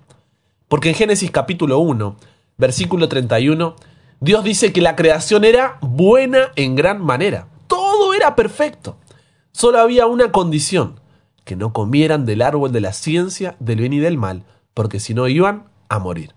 Porque 0.68 0.88
en 0.88 0.94
Génesis 0.94 1.30
capítulo 1.30 1.78
1, 1.78 2.16
versículo 2.56 3.08
31, 3.08 3.76
Dios 4.20 4.44
dice 4.44 4.72
que 4.72 4.80
la 4.80 4.96
creación 4.96 5.44
era 5.44 5.78
buena 5.80 6.52
en 6.56 6.74
gran 6.74 7.00
manera 7.02 7.48
todo 7.74 8.14
era 8.14 8.36
perfecto. 8.36 8.96
Solo 9.52 9.80
había 9.80 10.06
una 10.06 10.30
condición, 10.30 11.00
que 11.44 11.56
no 11.56 11.72
comieran 11.72 12.24
del 12.24 12.40
árbol 12.40 12.70
de 12.70 12.80
la 12.80 12.92
ciencia, 12.92 13.56
del 13.58 13.80
bien 13.80 13.92
y 13.92 13.98
del 13.98 14.16
mal, 14.16 14.44
porque 14.74 15.00
si 15.00 15.12
no 15.12 15.26
iban 15.26 15.68
a 15.88 15.98
morir. 15.98 16.34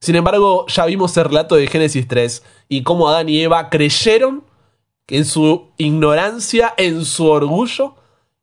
Sin 0.00 0.14
embargo, 0.14 0.64
ya 0.68 0.86
vimos 0.86 1.16
el 1.16 1.24
relato 1.24 1.56
de 1.56 1.66
Génesis 1.66 2.06
3 2.06 2.44
y 2.68 2.84
cómo 2.84 3.08
Adán 3.08 3.28
y 3.28 3.40
Eva 3.40 3.68
creyeron 3.68 4.44
en 5.08 5.24
su 5.24 5.70
ignorancia, 5.76 6.72
en 6.76 7.04
su 7.04 7.26
orgullo, 7.26 7.96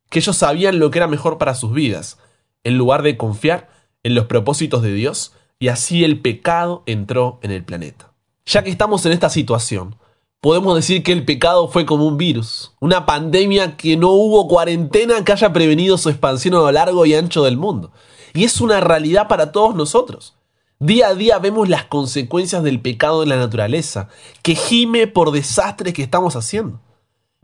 que 0.10 0.20
ellos 0.20 0.36
sabían 0.36 0.80
lo 0.80 0.92
que 0.92 1.00
era 1.00 1.08
mejor 1.08 1.38
para 1.38 1.56
sus 1.56 1.72
vidas, 1.72 2.20
en 2.66 2.78
lugar 2.78 3.04
de 3.04 3.16
confiar 3.16 3.70
en 4.04 4.16
los 4.16 4.26
propósitos 4.26 4.82
de 4.82 4.94
Dios, 4.94 5.34
y 5.60 5.70
así 5.70 6.04
el 6.04 6.22
pecado 6.22 6.84
entró 6.86 7.40
en 7.42 7.52
el 7.52 7.64
planeta. 7.64 8.14
Ya 8.46 8.64
que 8.64 8.70
estamos 8.70 9.06
en 9.06 9.12
esta 9.12 9.30
situación, 9.30 9.96
podemos 10.40 10.76
decir 10.76 11.04
que 11.04 11.12
el 11.12 11.26
pecado 11.26 11.68
fue 11.68 11.86
como 11.86 12.06
un 12.06 12.18
virus, 12.18 12.74
una 12.80 13.06
pandemia 13.06 13.76
que 13.76 13.98
no 13.98 14.12
hubo 14.12 14.48
cuarentena 14.48 15.24
que 15.24 15.32
haya 15.32 15.52
prevenido 15.52 15.98
su 15.98 16.10
expansión 16.10 16.54
a 16.56 16.60
lo 16.60 16.72
largo 16.72 17.06
y 17.06 17.16
ancho 17.16 17.44
del 17.44 17.58
mundo. 17.58 17.92
Y 18.34 18.44
es 18.44 18.62
una 18.62 18.80
realidad 18.80 19.28
para 19.28 19.52
todos 19.52 19.76
nosotros. 19.76 20.36
Día 20.80 21.08
a 21.08 21.16
día 21.16 21.40
vemos 21.40 21.70
las 21.70 21.86
consecuencias 21.86 22.62
del 22.62 22.80
pecado 22.80 23.24
en 23.24 23.30
la 23.30 23.38
naturaleza, 23.38 24.10
que 24.44 24.54
gime 24.54 25.08
por 25.08 25.32
desastres 25.32 25.94
que 25.96 26.04
estamos 26.04 26.36
haciendo. 26.36 26.80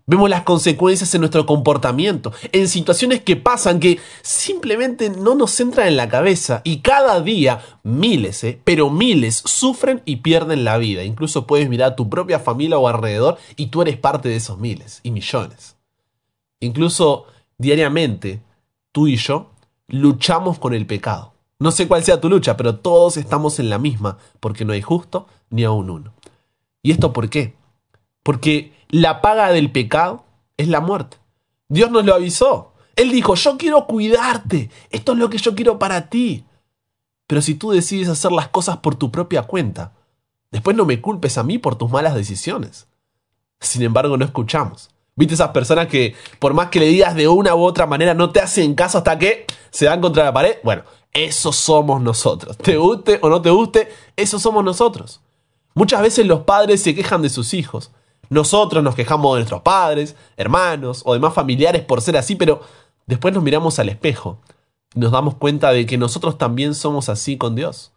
Vemos 0.05 0.29
las 0.29 0.43
consecuencias 0.43 1.15
en 1.15 1.21
nuestro 1.21 1.45
comportamiento, 1.45 2.33
en 2.51 2.67
situaciones 2.67 3.21
que 3.21 3.37
pasan 3.37 3.79
que 3.79 3.99
simplemente 4.21 5.09
no 5.09 5.33
nos 5.33 5.57
entran 5.61 5.87
en 5.87 5.95
la 5.95 6.09
cabeza 6.09 6.61
y 6.65 6.79
cada 6.79 7.21
día 7.21 7.61
miles, 7.83 8.43
eh, 8.43 8.59
pero 8.65 8.89
miles 8.89 9.41
sufren 9.45 10.01
y 10.03 10.17
pierden 10.17 10.65
la 10.65 10.77
vida. 10.77 11.03
Incluso 11.03 11.47
puedes 11.47 11.69
mirar 11.69 11.93
a 11.93 11.95
tu 11.95 12.09
propia 12.09 12.39
familia 12.39 12.77
o 12.77 12.89
alrededor 12.89 13.37
y 13.55 13.67
tú 13.67 13.81
eres 13.81 13.95
parte 13.95 14.27
de 14.27 14.35
esos 14.35 14.59
miles 14.59 14.99
y 15.03 15.11
millones. 15.11 15.77
Incluso 16.59 17.25
diariamente, 17.57 18.41
tú 18.91 19.07
y 19.07 19.15
yo 19.15 19.51
luchamos 19.87 20.59
con 20.59 20.73
el 20.73 20.85
pecado. 20.85 21.33
No 21.59 21.71
sé 21.71 21.87
cuál 21.87 22.03
sea 22.03 22.19
tu 22.19 22.29
lucha, 22.29 22.57
pero 22.57 22.75
todos 22.75 23.15
estamos 23.15 23.57
en 23.59 23.69
la 23.69 23.79
misma, 23.79 24.17
porque 24.41 24.65
no 24.65 24.73
hay 24.73 24.81
justo 24.81 25.27
ni 25.49 25.63
aún 25.63 25.89
uno. 25.89 26.13
¿Y 26.81 26.91
esto 26.91 27.13
por 27.13 27.29
qué? 27.29 27.55
Porque 28.23 28.73
la 28.89 29.21
paga 29.21 29.49
del 29.51 29.71
pecado 29.71 30.23
es 30.57 30.67
la 30.67 30.79
muerte. 30.79 31.17
Dios 31.67 31.91
nos 31.91 32.05
lo 32.05 32.15
avisó. 32.15 32.73
Él 32.95 33.11
dijo, 33.11 33.35
yo 33.35 33.57
quiero 33.57 33.85
cuidarte. 33.85 34.69
Esto 34.89 35.13
es 35.13 35.17
lo 35.17 35.29
que 35.29 35.37
yo 35.37 35.55
quiero 35.55 35.79
para 35.79 36.09
ti. 36.09 36.45
Pero 37.27 37.41
si 37.41 37.55
tú 37.55 37.71
decides 37.71 38.09
hacer 38.09 38.31
las 38.31 38.47
cosas 38.47 38.77
por 38.77 38.95
tu 38.95 39.11
propia 39.11 39.43
cuenta, 39.43 39.93
después 40.51 40.77
no 40.77 40.85
me 40.85 41.01
culpes 41.01 41.37
a 41.37 41.43
mí 41.43 41.57
por 41.57 41.75
tus 41.75 41.89
malas 41.89 42.15
decisiones. 42.15 42.87
Sin 43.59 43.81
embargo, 43.81 44.17
no 44.17 44.25
escuchamos. 44.25 44.89
¿Viste 45.15 45.35
esas 45.35 45.49
personas 45.49 45.87
que 45.87 46.15
por 46.39 46.53
más 46.53 46.69
que 46.69 46.79
le 46.79 46.87
digas 46.87 47.15
de 47.15 47.27
una 47.27 47.55
u 47.55 47.63
otra 47.63 47.85
manera 47.85 48.13
no 48.13 48.31
te 48.31 48.39
hacen 48.39 48.73
caso 48.73 48.99
hasta 48.99 49.17
que 49.19 49.45
se 49.69 49.85
dan 49.85 50.01
contra 50.01 50.23
la 50.23 50.33
pared? 50.33 50.57
Bueno, 50.63 50.83
esos 51.11 51.55
somos 51.55 52.01
nosotros. 52.01 52.57
Te 52.57 52.77
guste 52.77 53.19
o 53.21 53.29
no 53.29 53.41
te 53.41 53.51
guste, 53.51 53.91
esos 54.15 54.41
somos 54.41 54.63
nosotros. 54.63 55.21
Muchas 55.75 56.01
veces 56.01 56.25
los 56.25 56.41
padres 56.41 56.81
se 56.81 56.95
quejan 56.95 57.21
de 57.21 57.29
sus 57.29 57.53
hijos 57.53 57.91
nosotros 58.33 58.83
nos 58.83 58.95
quejamos 58.95 59.35
de 59.35 59.39
nuestros 59.41 59.61
padres, 59.61 60.15
hermanos 60.37 61.01
o 61.05 61.13
demás 61.13 61.33
familiares 61.33 61.83
por 61.83 62.01
ser 62.01 62.17
así, 62.17 62.35
pero 62.35 62.61
después 63.05 63.33
nos 63.33 63.43
miramos 63.43 63.79
al 63.79 63.89
espejo 63.89 64.39
y 64.93 64.99
nos 64.99 65.11
damos 65.11 65.35
cuenta 65.35 65.71
de 65.71 65.85
que 65.85 65.97
nosotros 65.97 66.37
también 66.37 66.75
somos 66.75 67.09
así 67.09 67.37
con 67.37 67.55
Dios. 67.55 67.91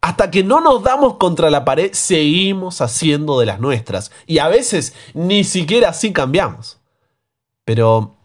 Hasta 0.00 0.30
que 0.30 0.42
no 0.42 0.60
nos 0.60 0.82
damos 0.82 1.16
contra 1.16 1.48
la 1.48 1.64
pared, 1.64 1.90
seguimos 1.92 2.80
haciendo 2.80 3.38
de 3.38 3.46
las 3.46 3.60
nuestras. 3.60 4.10
Y 4.26 4.38
a 4.38 4.48
veces 4.48 4.94
ni 5.14 5.44
siquiera 5.44 5.90
así 5.90 6.12
cambiamos. 6.12 6.78
Pero, 7.64 8.16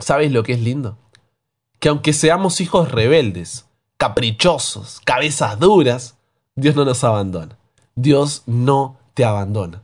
¿sabes 0.00 0.32
lo 0.32 0.42
que 0.42 0.54
es 0.54 0.60
lindo? 0.60 0.98
Que 1.78 1.88
aunque 1.88 2.12
seamos 2.12 2.60
hijos 2.60 2.90
rebeldes, 2.90 3.66
caprichosos, 3.96 5.00
cabezas 5.04 5.60
duras, 5.60 6.16
Dios 6.56 6.74
no 6.74 6.84
nos 6.84 7.04
abandona. 7.04 7.56
Dios 7.94 8.42
no 8.46 8.96
te 9.14 9.24
abandona. 9.24 9.82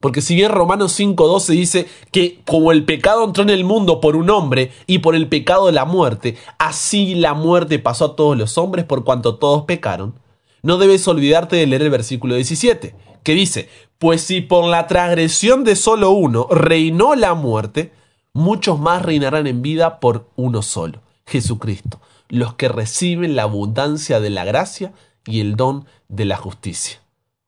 Porque 0.00 0.22
si 0.22 0.34
bien 0.34 0.50
Romanos 0.50 0.98
5.12 0.98 1.48
dice 1.48 1.86
que 2.10 2.40
como 2.46 2.72
el 2.72 2.86
pecado 2.86 3.22
entró 3.22 3.42
en 3.42 3.50
el 3.50 3.64
mundo 3.64 4.00
por 4.00 4.16
un 4.16 4.30
hombre 4.30 4.72
y 4.86 5.00
por 5.00 5.14
el 5.14 5.28
pecado 5.28 5.66
de 5.66 5.72
la 5.72 5.84
muerte, 5.84 6.38
así 6.58 7.14
la 7.14 7.34
muerte 7.34 7.78
pasó 7.78 8.06
a 8.06 8.16
todos 8.16 8.36
los 8.36 8.56
hombres 8.56 8.86
por 8.86 9.04
cuanto 9.04 9.36
todos 9.36 9.64
pecaron, 9.64 10.14
no 10.62 10.78
debes 10.78 11.06
olvidarte 11.06 11.56
de 11.56 11.66
leer 11.66 11.82
el 11.82 11.90
versículo 11.90 12.34
17, 12.34 12.94
que 13.22 13.34
dice, 13.34 13.68
pues 13.98 14.22
si 14.22 14.40
por 14.40 14.64
la 14.64 14.86
transgresión 14.86 15.64
de 15.64 15.76
solo 15.76 16.10
uno 16.12 16.46
reinó 16.50 17.14
la 17.14 17.34
muerte, 17.34 17.92
muchos 18.32 18.78
más 18.78 19.02
reinarán 19.02 19.46
en 19.46 19.60
vida 19.60 20.00
por 20.00 20.30
uno 20.34 20.62
solo, 20.62 21.02
Jesucristo, 21.26 22.00
los 22.28 22.54
que 22.54 22.68
reciben 22.68 23.36
la 23.36 23.42
abundancia 23.42 24.18
de 24.18 24.30
la 24.30 24.46
gracia 24.46 24.94
y 25.26 25.40
el 25.40 25.56
don 25.56 25.84
de 26.08 26.24
la 26.24 26.38
justicia. 26.38 27.00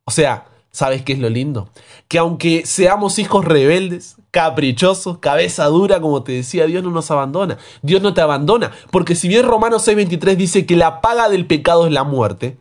O 0.04 0.10
sea, 0.10 0.51
¿Sabes 0.72 1.02
qué 1.02 1.12
es 1.12 1.18
lo 1.18 1.28
lindo? 1.28 1.68
Que 2.08 2.18
aunque 2.18 2.64
seamos 2.64 3.18
hijos 3.18 3.44
rebeldes, 3.44 4.16
caprichosos, 4.30 5.18
cabeza 5.18 5.66
dura, 5.66 6.00
como 6.00 6.22
te 6.22 6.32
decía, 6.32 6.64
Dios 6.66 6.82
no 6.82 6.90
nos 6.90 7.10
abandona. 7.10 7.58
Dios 7.82 8.00
no 8.00 8.14
te 8.14 8.22
abandona. 8.22 8.72
Porque 8.90 9.14
si 9.14 9.28
bien 9.28 9.46
Romanos 9.46 9.86
6:23 9.86 10.34
dice 10.34 10.64
que 10.64 10.76
la 10.76 11.02
paga 11.02 11.28
del 11.28 11.46
pecado 11.46 11.86
es 11.86 11.92
la 11.92 12.04
muerte, 12.04 12.56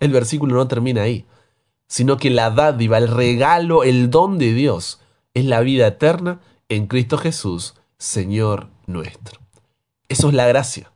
el 0.00 0.10
versículo 0.10 0.56
no 0.56 0.66
termina 0.66 1.02
ahí. 1.02 1.26
Sino 1.86 2.16
que 2.16 2.30
la 2.30 2.50
dádiva, 2.50 2.98
el 2.98 3.06
regalo, 3.06 3.84
el 3.84 4.10
don 4.10 4.36
de 4.38 4.52
Dios 4.52 5.00
es 5.32 5.44
la 5.44 5.60
vida 5.60 5.86
eterna 5.86 6.40
en 6.68 6.88
Cristo 6.88 7.18
Jesús, 7.18 7.74
Señor 7.98 8.68
nuestro. 8.86 9.38
Eso 10.08 10.28
es 10.28 10.34
la 10.34 10.46
gracia. 10.46 10.90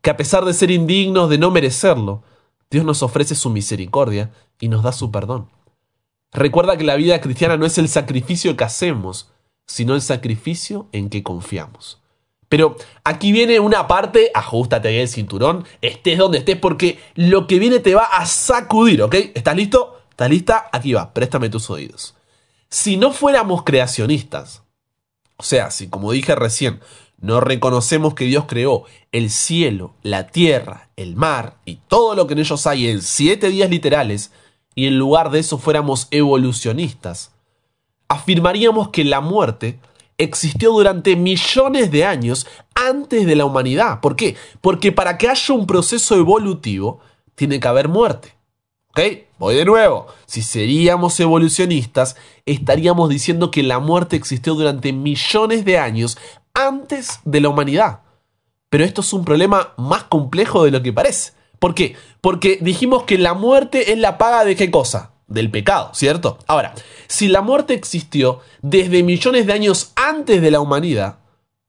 Que 0.00 0.08
a 0.08 0.16
pesar 0.16 0.46
de 0.46 0.54
ser 0.54 0.70
indignos, 0.70 1.28
de 1.28 1.36
no 1.36 1.50
merecerlo, 1.50 2.22
Dios 2.70 2.86
nos 2.86 3.02
ofrece 3.02 3.34
su 3.34 3.50
misericordia 3.50 4.32
y 4.58 4.68
nos 4.68 4.82
da 4.82 4.92
su 4.92 5.10
perdón. 5.10 5.48
Recuerda 6.32 6.76
que 6.76 6.84
la 6.84 6.96
vida 6.96 7.20
cristiana 7.20 7.56
no 7.56 7.66
es 7.66 7.76
el 7.78 7.88
sacrificio 7.88 8.56
que 8.56 8.64
hacemos, 8.64 9.30
sino 9.66 9.94
el 9.94 10.02
sacrificio 10.02 10.88
en 10.92 11.10
que 11.10 11.22
confiamos. 11.22 12.00
Pero 12.48 12.76
aquí 13.04 13.32
viene 13.32 13.60
una 13.60 13.86
parte, 13.86 14.30
ajustate 14.34 14.88
ahí 14.88 14.98
el 14.98 15.08
cinturón, 15.08 15.64
estés 15.80 16.18
donde 16.18 16.38
estés, 16.38 16.56
porque 16.56 16.98
lo 17.14 17.46
que 17.46 17.58
viene 17.58 17.80
te 17.80 17.94
va 17.94 18.04
a 18.04 18.26
sacudir, 18.26 19.02
¿ok? 19.02 19.14
¿Estás 19.34 19.56
listo? 19.56 20.02
¿Estás 20.10 20.28
lista? 20.28 20.68
Aquí 20.70 20.92
va, 20.92 21.14
préstame 21.14 21.48
tus 21.48 21.70
oídos. 21.70 22.14
Si 22.68 22.96
no 22.96 23.12
fuéramos 23.12 23.62
creacionistas, 23.62 24.62
o 25.38 25.42
sea, 25.42 25.70
si 25.70 25.88
como 25.88 26.12
dije 26.12 26.34
recién, 26.34 26.80
no 27.18 27.40
reconocemos 27.40 28.14
que 28.14 28.24
Dios 28.24 28.44
creó 28.46 28.84
el 29.12 29.30
cielo, 29.30 29.94
la 30.02 30.26
tierra, 30.26 30.90
el 30.96 31.16
mar 31.16 31.56
y 31.64 31.76
todo 31.88 32.14
lo 32.14 32.26
que 32.26 32.34
en 32.34 32.40
ellos 32.40 32.66
hay 32.66 32.88
en 32.88 33.00
siete 33.00 33.48
días 33.48 33.70
literales, 33.70 34.32
y 34.74 34.86
en 34.86 34.98
lugar 34.98 35.30
de 35.30 35.40
eso 35.40 35.58
fuéramos 35.58 36.08
evolucionistas, 36.10 37.32
afirmaríamos 38.08 38.88
que 38.88 39.04
la 39.04 39.20
muerte 39.20 39.78
existió 40.18 40.72
durante 40.72 41.16
millones 41.16 41.90
de 41.90 42.04
años 42.04 42.46
antes 42.74 43.26
de 43.26 43.36
la 43.36 43.44
humanidad. 43.44 44.00
¿Por 44.00 44.16
qué? 44.16 44.36
Porque 44.60 44.92
para 44.92 45.18
que 45.18 45.28
haya 45.28 45.54
un 45.54 45.66
proceso 45.66 46.16
evolutivo, 46.16 47.00
tiene 47.34 47.60
que 47.60 47.68
haber 47.68 47.88
muerte. 47.88 48.34
¿Ok? 48.90 49.00
Voy 49.38 49.54
de 49.54 49.64
nuevo. 49.64 50.06
Si 50.26 50.42
seríamos 50.42 51.18
evolucionistas, 51.18 52.16
estaríamos 52.44 53.08
diciendo 53.08 53.50
que 53.50 53.62
la 53.62 53.78
muerte 53.78 54.16
existió 54.16 54.54
durante 54.54 54.92
millones 54.92 55.64
de 55.64 55.78
años 55.78 56.18
antes 56.52 57.20
de 57.24 57.40
la 57.40 57.48
humanidad. 57.48 58.00
Pero 58.68 58.84
esto 58.84 59.00
es 59.00 59.12
un 59.12 59.24
problema 59.24 59.72
más 59.76 60.04
complejo 60.04 60.64
de 60.64 60.70
lo 60.70 60.82
que 60.82 60.92
parece. 60.92 61.32
¿Por 61.62 61.76
qué? 61.76 61.94
Porque 62.20 62.58
dijimos 62.60 63.04
que 63.04 63.18
la 63.18 63.34
muerte 63.34 63.92
es 63.92 63.98
la 64.00 64.18
paga 64.18 64.44
de 64.44 64.56
qué 64.56 64.68
cosa? 64.72 65.12
Del 65.28 65.48
pecado, 65.48 65.90
¿cierto? 65.94 66.36
Ahora, 66.48 66.74
si 67.06 67.28
la 67.28 67.40
muerte 67.40 67.72
existió 67.72 68.40
desde 68.62 69.04
millones 69.04 69.46
de 69.46 69.52
años 69.52 69.92
antes 69.94 70.42
de 70.42 70.50
la 70.50 70.58
humanidad, 70.58 71.18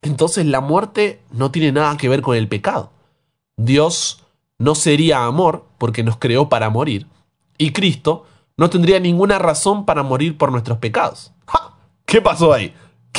entonces 0.02 0.48
la 0.48 0.62
muerte 0.62 1.22
no 1.30 1.52
tiene 1.52 1.72
nada 1.72 1.96
que 1.96 2.10
ver 2.10 2.24
con 2.24 2.36
el 2.36 2.48
pecado. 2.48 2.90
Dios 3.56 4.24
no 4.58 4.74
sería 4.74 5.26
amor 5.26 5.68
porque 5.78 6.02
nos 6.02 6.18
creó 6.18 6.50
para 6.50 6.72
morir, 6.72 7.06
y 7.60 7.72
Cristo 7.72 8.26
no 8.58 8.72
tendría 8.72 9.00
ninguna 9.00 9.38
razón 9.38 9.86
para 9.86 10.02
morir 10.02 10.40
por 10.40 10.52
nuestros 10.52 10.80
pecados. 10.80 11.34
¿Qué 12.08 12.20
pasó 12.20 12.52
ahí? 12.52 12.74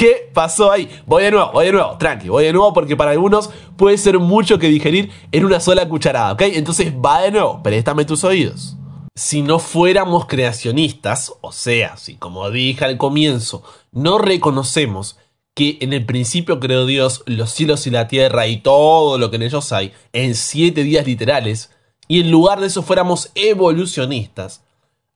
¿Qué 0.04 0.30
pasó 0.34 0.70
ahí? 0.70 0.86
Voy 1.06 1.22
de 1.22 1.30
nuevo, 1.30 1.50
voy 1.52 1.64
de 1.64 1.72
nuevo, 1.72 1.96
tranqui, 1.96 2.28
voy 2.28 2.44
de 2.44 2.52
nuevo 2.52 2.74
porque 2.74 2.94
para 2.94 3.12
algunos 3.12 3.48
puede 3.78 3.96
ser 3.96 4.18
mucho 4.18 4.58
que 4.58 4.68
digerir 4.68 5.10
en 5.32 5.46
una 5.46 5.60
sola 5.60 5.88
cucharada, 5.88 6.32
¿ok? 6.32 6.42
Entonces 6.42 6.92
va 6.92 7.22
de 7.22 7.30
nuevo, 7.30 7.62
préstame 7.62 8.04
tus 8.04 8.22
oídos. 8.22 8.76
Si 9.14 9.40
no 9.40 9.58
fuéramos 9.58 10.26
creacionistas, 10.26 11.32
o 11.40 11.52
sea, 11.52 11.96
si 11.96 12.16
como 12.16 12.50
dije 12.50 12.84
al 12.84 12.98
comienzo, 12.98 13.62
no 13.92 14.18
reconocemos 14.18 15.16
que 15.54 15.78
en 15.80 15.94
el 15.94 16.04
principio 16.04 16.60
creó 16.60 16.84
Dios 16.84 17.22
los 17.24 17.52
cielos 17.52 17.86
y 17.86 17.90
la 17.90 18.06
tierra 18.06 18.46
y 18.46 18.58
todo 18.58 19.16
lo 19.16 19.30
que 19.30 19.36
en 19.36 19.42
ellos 19.44 19.72
hay 19.72 19.94
en 20.12 20.34
siete 20.34 20.82
días 20.82 21.06
literales, 21.06 21.70
y 22.08 22.20
en 22.20 22.30
lugar 22.30 22.60
de 22.60 22.66
eso 22.66 22.82
fuéramos 22.82 23.30
evolucionistas, 23.34 24.64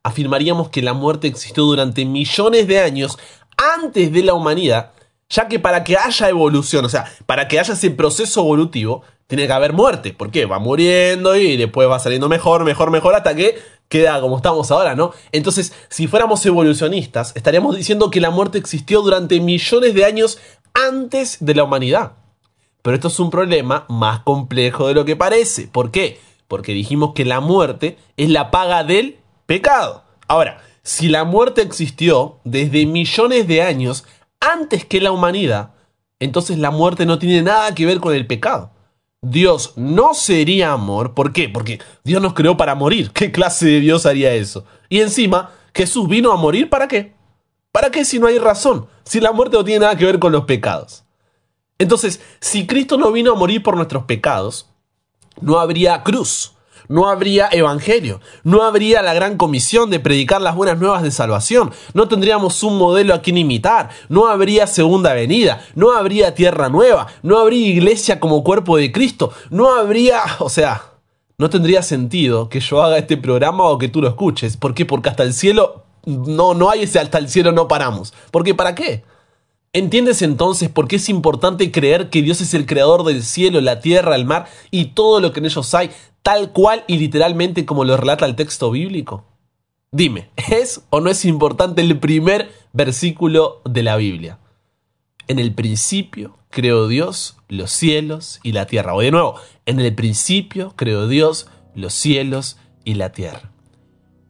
afirmaríamos 0.02 0.70
que 0.70 0.80
la 0.80 0.94
muerte 0.94 1.28
existió 1.28 1.64
durante 1.64 2.06
millones 2.06 2.66
de 2.66 2.80
años 2.80 3.18
antes 3.58 4.12
de 4.12 4.22
la 4.22 4.34
humanidad, 4.34 4.92
ya 5.28 5.48
que 5.48 5.58
para 5.58 5.84
que 5.84 5.96
haya 5.96 6.28
evolución, 6.28 6.84
o 6.84 6.88
sea, 6.88 7.04
para 7.26 7.48
que 7.48 7.60
haya 7.60 7.74
ese 7.74 7.90
proceso 7.90 8.40
evolutivo, 8.40 9.02
tiene 9.26 9.46
que 9.46 9.52
haber 9.52 9.74
muerte. 9.74 10.14
¿Por 10.14 10.30
qué? 10.30 10.46
Va 10.46 10.58
muriendo 10.58 11.36
y 11.36 11.56
después 11.56 11.88
va 11.88 11.98
saliendo 11.98 12.28
mejor, 12.28 12.64
mejor, 12.64 12.90
mejor, 12.90 13.14
hasta 13.14 13.34
que 13.34 13.58
queda 13.88 14.20
como 14.20 14.36
estamos 14.36 14.70
ahora, 14.70 14.94
¿no? 14.94 15.12
Entonces, 15.32 15.74
si 15.88 16.06
fuéramos 16.06 16.44
evolucionistas, 16.46 17.32
estaríamos 17.36 17.76
diciendo 17.76 18.10
que 18.10 18.20
la 18.20 18.30
muerte 18.30 18.58
existió 18.58 19.02
durante 19.02 19.40
millones 19.40 19.94
de 19.94 20.04
años 20.04 20.38
antes 20.72 21.38
de 21.40 21.54
la 21.54 21.64
humanidad. 21.64 22.12
Pero 22.82 22.94
esto 22.94 23.08
es 23.08 23.20
un 23.20 23.30
problema 23.30 23.84
más 23.88 24.20
complejo 24.20 24.88
de 24.88 24.94
lo 24.94 25.04
que 25.04 25.16
parece. 25.16 25.68
¿Por 25.68 25.90
qué? 25.90 26.20
Porque 26.46 26.72
dijimos 26.72 27.12
que 27.14 27.26
la 27.26 27.40
muerte 27.40 27.98
es 28.16 28.30
la 28.30 28.50
paga 28.50 28.84
del 28.84 29.18
pecado. 29.44 30.04
Ahora, 30.26 30.62
si 30.88 31.10
la 31.10 31.24
muerte 31.24 31.60
existió 31.60 32.38
desde 32.44 32.86
millones 32.86 33.46
de 33.46 33.60
años 33.60 34.06
antes 34.40 34.86
que 34.86 35.02
la 35.02 35.12
humanidad, 35.12 35.74
entonces 36.18 36.56
la 36.56 36.70
muerte 36.70 37.04
no 37.04 37.18
tiene 37.18 37.42
nada 37.42 37.74
que 37.74 37.84
ver 37.84 38.00
con 38.00 38.14
el 38.14 38.26
pecado. 38.26 38.70
Dios 39.20 39.74
no 39.76 40.14
sería 40.14 40.72
amor. 40.72 41.12
¿Por 41.12 41.34
qué? 41.34 41.50
Porque 41.50 41.78
Dios 42.04 42.22
nos 42.22 42.32
creó 42.32 42.56
para 42.56 42.74
morir. 42.74 43.10
¿Qué 43.14 43.30
clase 43.30 43.66
de 43.66 43.80
Dios 43.80 44.06
haría 44.06 44.32
eso? 44.32 44.64
Y 44.88 45.00
encima, 45.00 45.50
Jesús 45.74 46.08
vino 46.08 46.32
a 46.32 46.36
morir 46.36 46.70
para 46.70 46.88
qué? 46.88 47.12
¿Para 47.70 47.90
qué 47.90 48.06
si 48.06 48.18
no 48.18 48.26
hay 48.26 48.38
razón? 48.38 48.86
Si 49.04 49.20
la 49.20 49.32
muerte 49.32 49.58
no 49.58 49.64
tiene 49.64 49.80
nada 49.80 49.98
que 49.98 50.06
ver 50.06 50.18
con 50.18 50.32
los 50.32 50.46
pecados. 50.46 51.04
Entonces, 51.76 52.22
si 52.40 52.66
Cristo 52.66 52.96
no 52.96 53.12
vino 53.12 53.32
a 53.32 53.36
morir 53.36 53.62
por 53.62 53.76
nuestros 53.76 54.04
pecados, 54.04 54.70
no 55.38 55.60
habría 55.60 56.02
cruz 56.02 56.54
no 56.88 57.08
habría 57.08 57.48
evangelio, 57.52 58.20
no 58.44 58.62
habría 58.62 59.02
la 59.02 59.14
gran 59.14 59.36
comisión 59.36 59.90
de 59.90 60.00
predicar 60.00 60.40
las 60.40 60.54
buenas 60.54 60.78
nuevas 60.78 61.02
de 61.02 61.10
salvación, 61.10 61.70
no 61.94 62.08
tendríamos 62.08 62.62
un 62.62 62.78
modelo 62.78 63.14
a 63.14 63.22
quien 63.22 63.36
imitar, 63.36 63.90
no 64.08 64.26
habría 64.26 64.66
segunda 64.66 65.12
venida, 65.12 65.64
no 65.74 65.92
habría 65.92 66.34
tierra 66.34 66.68
nueva, 66.68 67.06
no 67.22 67.38
habría 67.38 67.68
iglesia 67.68 68.18
como 68.20 68.42
cuerpo 68.42 68.76
de 68.76 68.90
Cristo, 68.92 69.32
no 69.50 69.74
habría, 69.74 70.22
o 70.38 70.48
sea, 70.48 70.82
no 71.36 71.50
tendría 71.50 71.82
sentido 71.82 72.48
que 72.48 72.60
yo 72.60 72.82
haga 72.82 72.98
este 72.98 73.16
programa 73.16 73.64
o 73.64 73.78
que 73.78 73.88
tú 73.88 74.02
lo 74.02 74.08
escuches. 74.08 74.56
¿Por 74.56 74.74
qué? 74.74 74.84
Porque 74.84 75.08
hasta 75.08 75.22
el 75.22 75.32
cielo 75.32 75.84
no, 76.04 76.52
no 76.54 76.68
hay 76.68 76.82
ese 76.82 76.98
hasta 76.98 77.18
el 77.18 77.28
cielo 77.28 77.52
no 77.52 77.68
paramos. 77.68 78.12
Porque 78.32 78.56
¿para 78.56 78.74
qué? 78.74 79.04
¿Entiendes 79.74 80.22
entonces 80.22 80.70
por 80.70 80.88
qué 80.88 80.96
es 80.96 81.08
importante 81.10 81.70
creer 81.70 82.08
que 82.08 82.22
Dios 82.22 82.40
es 82.40 82.54
el 82.54 82.64
creador 82.64 83.04
del 83.04 83.22
cielo, 83.22 83.60
la 83.60 83.80
tierra, 83.80 84.16
el 84.16 84.24
mar 84.24 84.46
y 84.70 84.86
todo 84.86 85.20
lo 85.20 85.32
que 85.32 85.40
en 85.40 85.46
ellos 85.46 85.74
hay, 85.74 85.90
tal 86.22 86.52
cual 86.52 86.84
y 86.86 86.98
literalmente 86.98 87.64
como 87.64 87.84
lo 87.84 87.96
relata 87.96 88.26
el 88.26 88.36
texto 88.36 88.70
bíblico? 88.70 89.24
Dime, 89.90 90.30
¿es 90.36 90.82
o 90.90 91.00
no 91.00 91.10
es 91.10 91.24
importante 91.24 91.80
el 91.80 91.98
primer 91.98 92.52
versículo 92.72 93.62
de 93.64 93.82
la 93.82 93.96
Biblia? 93.96 94.38
En 95.28 95.38
el 95.38 95.54
principio 95.54 96.38
creó 96.50 96.88
Dios 96.88 97.36
los 97.48 97.70
cielos 97.70 98.40
y 98.42 98.52
la 98.52 98.66
tierra. 98.66 98.94
O 98.94 99.00
de 99.00 99.10
nuevo, 99.10 99.36
en 99.66 99.80
el 99.80 99.94
principio 99.94 100.74
creó 100.76 101.06
Dios 101.06 101.48
los 101.74 101.94
cielos 101.94 102.58
y 102.84 102.94
la 102.94 103.12
tierra. 103.12 103.52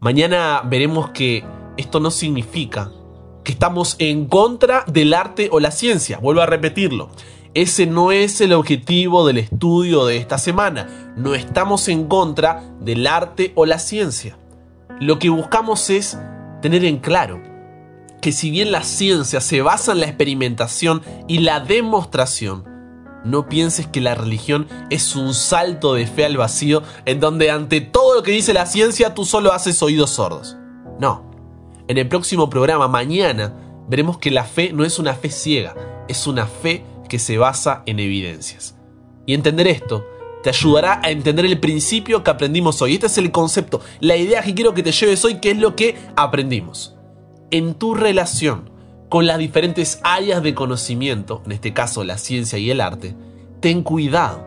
Mañana 0.00 0.62
veremos 0.64 1.10
que 1.10 1.44
esto 1.76 1.98
no 1.98 2.10
significa 2.10 2.92
que 3.42 3.52
estamos 3.52 3.96
en 3.98 4.26
contra 4.26 4.84
del 4.86 5.14
arte 5.14 5.48
o 5.50 5.58
la 5.58 5.70
ciencia. 5.70 6.18
Vuelvo 6.18 6.40
a 6.40 6.46
repetirlo. 6.46 7.10
Ese 7.54 7.86
no 7.86 8.12
es 8.12 8.40
el 8.40 8.52
objetivo 8.52 9.26
del 9.26 9.38
estudio 9.38 10.06
de 10.06 10.18
esta 10.18 10.38
semana. 10.38 11.14
No 11.16 11.34
estamos 11.34 11.88
en 11.88 12.06
contra 12.06 12.62
del 12.80 13.06
arte 13.06 13.52
o 13.54 13.66
la 13.66 13.78
ciencia. 13.78 14.38
Lo 15.00 15.18
que 15.18 15.30
buscamos 15.30 15.90
es 15.90 16.18
tener 16.60 16.84
en 16.84 16.98
claro 16.98 17.40
que 18.20 18.32
si 18.32 18.50
bien 18.50 18.72
la 18.72 18.82
ciencia 18.82 19.40
se 19.40 19.62
basa 19.62 19.92
en 19.92 20.00
la 20.00 20.06
experimentación 20.06 21.02
y 21.26 21.38
la 21.38 21.60
demostración, 21.60 22.64
no 23.24 23.48
pienses 23.48 23.86
que 23.86 24.00
la 24.00 24.14
religión 24.14 24.68
es 24.90 25.16
un 25.16 25.34
salto 25.34 25.94
de 25.94 26.06
fe 26.06 26.24
al 26.24 26.36
vacío 26.36 26.82
en 27.04 27.20
donde 27.20 27.50
ante 27.50 27.80
todo 27.80 28.14
lo 28.14 28.22
que 28.22 28.32
dice 28.32 28.52
la 28.52 28.66
ciencia 28.66 29.14
tú 29.14 29.24
solo 29.24 29.52
haces 29.52 29.82
oídos 29.82 30.10
sordos. 30.10 30.56
No, 31.00 31.30
en 31.88 31.98
el 31.98 32.08
próximo 32.08 32.50
programa, 32.50 32.88
mañana, 32.88 33.54
veremos 33.88 34.18
que 34.18 34.30
la 34.30 34.44
fe 34.44 34.72
no 34.72 34.84
es 34.84 34.98
una 34.98 35.14
fe 35.14 35.30
ciega, 35.30 35.74
es 36.08 36.26
una 36.26 36.46
fe 36.46 36.84
que 37.08 37.18
se 37.18 37.38
basa 37.38 37.82
en 37.86 37.98
evidencias. 37.98 38.76
Y 39.26 39.34
entender 39.34 39.66
esto 39.66 40.06
te 40.42 40.50
ayudará 40.50 41.00
a 41.02 41.10
entender 41.10 41.44
el 41.44 41.58
principio 41.58 42.22
que 42.22 42.30
aprendimos 42.30 42.80
hoy. 42.80 42.94
Este 42.94 43.06
es 43.06 43.18
el 43.18 43.32
concepto, 43.32 43.80
la 44.00 44.16
idea 44.16 44.42
que 44.42 44.54
quiero 44.54 44.74
que 44.74 44.82
te 44.82 44.92
lleves 44.92 45.24
hoy, 45.24 45.40
que 45.40 45.50
es 45.50 45.58
lo 45.58 45.74
que 45.74 45.96
aprendimos. 46.16 46.94
En 47.50 47.74
tu 47.74 47.94
relación 47.94 48.70
con 49.08 49.26
las 49.26 49.38
diferentes 49.38 50.00
áreas 50.04 50.42
de 50.42 50.54
conocimiento, 50.54 51.42
en 51.46 51.52
este 51.52 51.72
caso 51.72 52.04
la 52.04 52.18
ciencia 52.18 52.58
y 52.58 52.70
el 52.70 52.80
arte, 52.80 53.14
ten 53.60 53.82
cuidado 53.82 54.46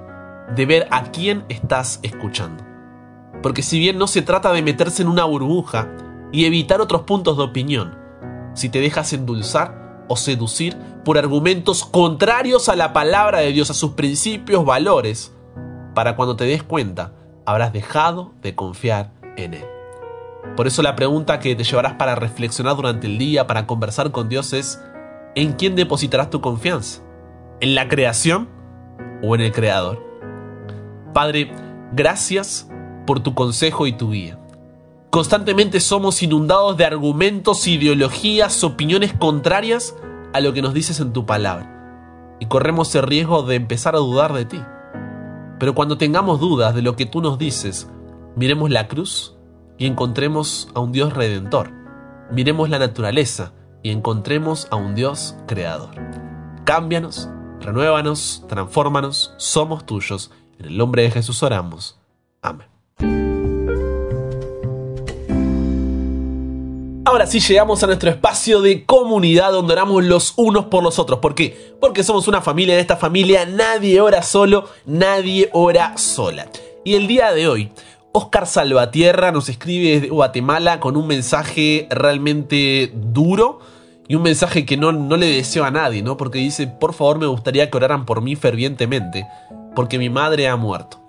de 0.56 0.65
ver 0.65 0.88
a 0.91 1.12
quién 1.12 1.43
estás 1.50 2.00
escuchando. 2.04 2.63
Porque 3.41 3.63
si 3.63 3.80
bien 3.80 3.97
no 3.97 4.08
se 4.08 4.21
trata 4.21 4.54
de 4.54 4.62
meterse 4.62 5.02
en 5.02 5.08
una 5.08 5.26
burbuja, 5.26 5.89
y 6.32 6.45
evitar 6.45 6.82
otros 6.82 7.02
puntos 7.02 7.38
de 7.38 7.43
opinión, 7.43 7.95
si 8.54 8.69
te 8.69 8.80
dejas 8.80 9.13
endulzar 9.13 9.81
o 10.12 10.17
seducir 10.17 10.76
por 11.06 11.17
argumentos 11.17 11.86
contrarios 11.86 12.67
a 12.67 12.76
la 12.76 12.91
palabra 12.91 13.39
de 13.39 13.54
Dios, 13.54 13.69
a 13.69 13.74
sus 13.74 13.91
principios, 13.91 14.65
valores, 14.65 15.34
para 15.95 16.17
cuando 16.17 16.36
te 16.36 16.43
des 16.43 16.63
cuenta, 16.63 17.13
habrás 17.45 17.71
dejado 17.71 18.34
de 18.41 18.54
confiar 18.54 19.13
en 19.38 19.54
Él. 19.54 19.65
Por 20.58 20.67
eso 20.67 20.82
la 20.82 20.97
pregunta 20.97 21.39
que 21.39 21.56
te 21.56 21.63
llevarás 21.63 21.93
para 21.93 22.15
reflexionar 22.15 22.76
durante 22.76 23.08
el 23.08 23.17
día, 23.17 23.47
para 23.47 23.65
conversar 23.67 24.12
con 24.12 24.28
Dios 24.28 24.52
es, 24.52 24.84
¿en 25.34 25.54
quién 25.54 25.78
depositarás 25.78 26.30
tu 26.30 26.41
confianza? 26.41 27.02
¿En 27.62 27.74
la 27.74 27.88
creación 27.88 28.50
o 29.24 29.34
en 29.36 29.39
el 29.39 29.54
Creador? 29.54 30.06
Padre, 31.13 31.54
gracias 31.93 32.69
por 33.08 33.21
tu 33.21 33.34
consejo 33.34 33.88
y 33.88 33.93
tu 33.93 34.12
guía. 34.12 34.38
Constantemente 35.10 35.80
somos 35.80 36.21
inundados 36.21 36.76
de 36.76 36.84
argumentos, 36.84 37.65
ideologías, 37.65 38.62
opiniones 38.65 39.13
contrarias 39.13 39.95
a 40.34 40.39
lo 40.39 40.54
que 40.54 40.62
nos 40.62 40.74
dices 40.74 41.00
en 41.00 41.13
tu 41.13 41.26
palabra. 41.26 42.38
Y 42.39 42.48
corremos 42.48 42.94
el 42.96 43.04
riesgo 43.04 43.44
de 43.44 43.56
empezar 43.56 43.96
a 43.96 44.00
dudar 44.00 44.34
de 44.34 44.46
ti. 44.46 44.62
Pero 45.60 45.76
cuando 45.76 45.98
tengamos 45.98 46.39
dudas 46.39 46.74
de 46.74 46.82
lo 46.82 46.96
que 46.96 47.06
tú 47.06 47.22
nos 47.22 47.38
dices, 47.38 47.89
miremos 48.36 48.70
la 48.72 48.88
cruz 48.88 49.36
y 49.78 49.86
encontremos 49.86 50.70
a 50.74 50.80
un 50.80 50.91
Dios 50.91 51.13
redentor. 51.13 51.72
Miremos 52.32 52.70
la 52.70 52.80
naturaleza 52.80 53.54
y 53.84 53.91
encontremos 53.91 54.67
a 54.72 54.76
un 54.76 54.96
Dios 54.96 55.36
creador. 55.48 55.91
Cámbianos, 56.63 57.30
renuévanos, 57.60 58.46
transfórmanos, 58.48 59.34
somos 59.38 59.86
tuyos. 59.86 60.32
En 60.58 60.67
el 60.67 60.78
nombre 60.78 61.04
de 61.04 61.12
Jesús 61.12 61.44
oramos. 61.44 62.00
Amén. 62.41 62.70
Ahora 67.12 67.28
sí 67.28 67.41
llegamos 67.41 67.84
a 67.84 67.88
nuestro 67.88 68.10
espacio 68.10 68.62
de 68.62 68.86
comunidad 68.86 69.52
donde 69.52 69.74
oramos 69.74 70.02
los 70.06 70.34
unos 70.38 70.67
por 70.67 70.82
los 70.82 70.97
otros. 70.97 71.19
¿Por 71.19 71.36
qué? 71.36 71.76
Porque 71.82 72.06
somos 72.06 72.30
una 72.30 72.39
familia. 72.41 72.76
En 72.76 72.80
esta 72.80 72.95
familia 72.95 73.45
nadie 73.45 74.00
ora 74.00 74.24
solo, 74.24 74.69
nadie 74.86 75.50
ora 75.52 75.97
sola. 75.97 76.47
Y 76.86 76.93
el 76.93 77.08
día 77.08 77.34
de 77.34 77.50
hoy, 77.50 77.69
Oscar 78.13 78.47
Salvatierra 78.47 79.34
nos 79.34 79.50
escribe 79.50 79.95
desde 79.95 80.08
Guatemala 80.08 80.80
con 80.80 80.95
un 80.95 81.06
mensaje 81.06 81.86
realmente 81.89 82.93
duro 82.95 83.60
y 84.08 84.15
un 84.15 84.24
mensaje 84.24 84.65
que 84.65 84.78
no, 84.78 84.93
no 84.93 85.17
le 85.17 85.36
deseo 85.36 85.65
a 85.65 85.71
nadie, 85.71 86.02
¿no? 86.04 86.15
Porque 86.15 86.39
dice, 86.39 86.65
por 86.65 86.93
favor 86.93 87.19
me 87.19 87.28
gustaría 87.28 87.69
que 87.69 87.76
oraran 87.76 88.06
por 88.06 88.21
mí 88.21 88.38
fervientemente, 88.38 89.28
porque 89.76 90.00
mi 90.00 90.10
madre 90.10 90.47
ha 90.47 90.56
muerto. 90.56 91.02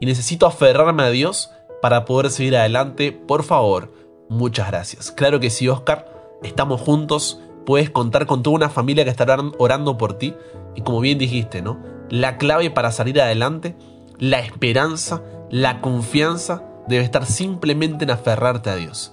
Y 0.00 0.06
necesito 0.06 0.46
aferrarme 0.46 1.04
a 1.04 1.10
Dios 1.10 1.52
para 1.80 2.04
poder 2.04 2.32
seguir 2.32 2.56
adelante. 2.56 3.12
Por 3.12 3.44
favor, 3.44 3.92
muchas 4.34 4.68
gracias. 4.68 5.10
Claro 5.10 5.40
que 5.40 5.50
sí, 5.50 5.68
Oscar, 5.68 6.06
estamos 6.42 6.80
juntos 6.80 7.40
puedes 7.64 7.90
contar 7.90 8.26
con 8.26 8.42
toda 8.42 8.56
una 8.56 8.68
familia 8.68 9.04
que 9.04 9.10
estará 9.10 9.36
orando 9.58 9.98
por 9.98 10.14
ti. 10.14 10.34
Y 10.74 10.82
como 10.82 11.00
bien 11.00 11.18
dijiste, 11.18 11.62
¿no? 11.62 11.78
La 12.08 12.36
clave 12.36 12.70
para 12.70 12.92
salir 12.92 13.20
adelante, 13.20 13.76
la 14.18 14.40
esperanza, 14.40 15.22
la 15.50 15.80
confianza 15.80 16.64
debe 16.88 17.04
estar 17.04 17.26
simplemente 17.26 18.04
en 18.04 18.10
aferrarte 18.10 18.70
a 18.70 18.76
Dios, 18.76 19.12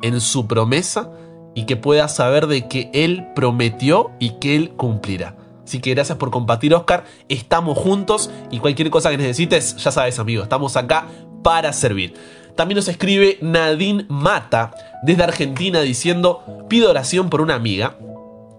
en 0.00 0.20
su 0.20 0.46
promesa 0.46 1.10
y 1.54 1.64
que 1.64 1.76
puedas 1.76 2.16
saber 2.16 2.46
de 2.46 2.68
que 2.68 2.90
Él 2.94 3.28
prometió 3.34 4.10
y 4.18 4.38
que 4.38 4.56
Él 4.56 4.70
cumplirá. 4.70 5.36
Así 5.64 5.80
que 5.80 5.94
gracias 5.94 6.18
por 6.18 6.30
compartir, 6.30 6.74
Oscar. 6.74 7.04
Estamos 7.28 7.78
juntos 7.78 8.30
y 8.50 8.58
cualquier 8.58 8.90
cosa 8.90 9.10
que 9.10 9.18
necesites, 9.18 9.76
ya 9.76 9.90
sabes, 9.90 10.18
amigo, 10.18 10.42
estamos 10.42 10.76
acá 10.76 11.06
para 11.42 11.72
servir. 11.72 12.14
También 12.56 12.76
nos 12.76 12.88
escribe 12.88 13.38
Nadine 13.40 14.06
Mata 14.08 14.74
desde 15.02 15.22
Argentina 15.22 15.80
diciendo, 15.80 16.42
pido 16.68 16.90
oración 16.90 17.30
por 17.30 17.40
una 17.40 17.54
amiga 17.54 17.96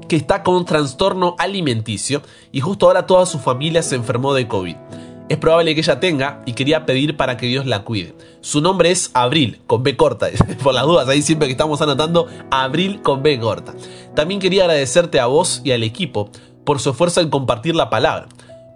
que 0.08 0.16
está 0.16 0.44
con 0.44 0.56
un 0.56 0.66
trastorno 0.66 1.36
alimenticio 1.40 2.22
y 2.52 2.60
justo 2.60 2.88
ahora 2.88 3.06
toda 3.06 3.26
su 3.26 3.40
familia 3.40 3.84
se 3.84 3.96
enfermó 3.96 4.34
de 4.34 4.48
COVID. 4.48 4.76
Es 5.30 5.38
probable 5.38 5.74
que 5.74 5.82
ella 5.82 6.00
tenga 6.00 6.42
y 6.46 6.54
quería 6.54 6.86
pedir 6.86 7.16
para 7.16 7.38
que 7.38 7.46
Dios 7.46 7.66
la 7.66 7.84
cuide. 7.84 8.14
Su 8.42 8.60
nombre 8.60 8.92
es 8.92 9.10
Abril, 9.14 9.62
con 9.68 9.82
B 9.82 9.96
corta. 9.96 10.28
Por 10.64 10.74
las 10.74 10.84
dudas, 10.86 11.08
ahí 11.08 11.22
siempre 11.22 11.48
que 11.48 11.54
estamos 11.54 11.82
anotando, 11.82 12.28
Abril 12.52 13.02
con 13.02 13.24
B 13.24 13.40
corta. 13.40 13.74
También 14.16 14.42
quería 14.42 14.64
agradecerte 14.64 15.20
a 15.20 15.28
vos 15.28 15.62
y 15.64 15.72
al 15.72 15.84
equipo 15.84 16.30
por 16.64 16.80
su 16.80 16.92
esfuerzo 16.92 17.22
en 17.22 17.30
compartir 17.30 17.76
la 17.76 17.90
palabra. 17.90 18.28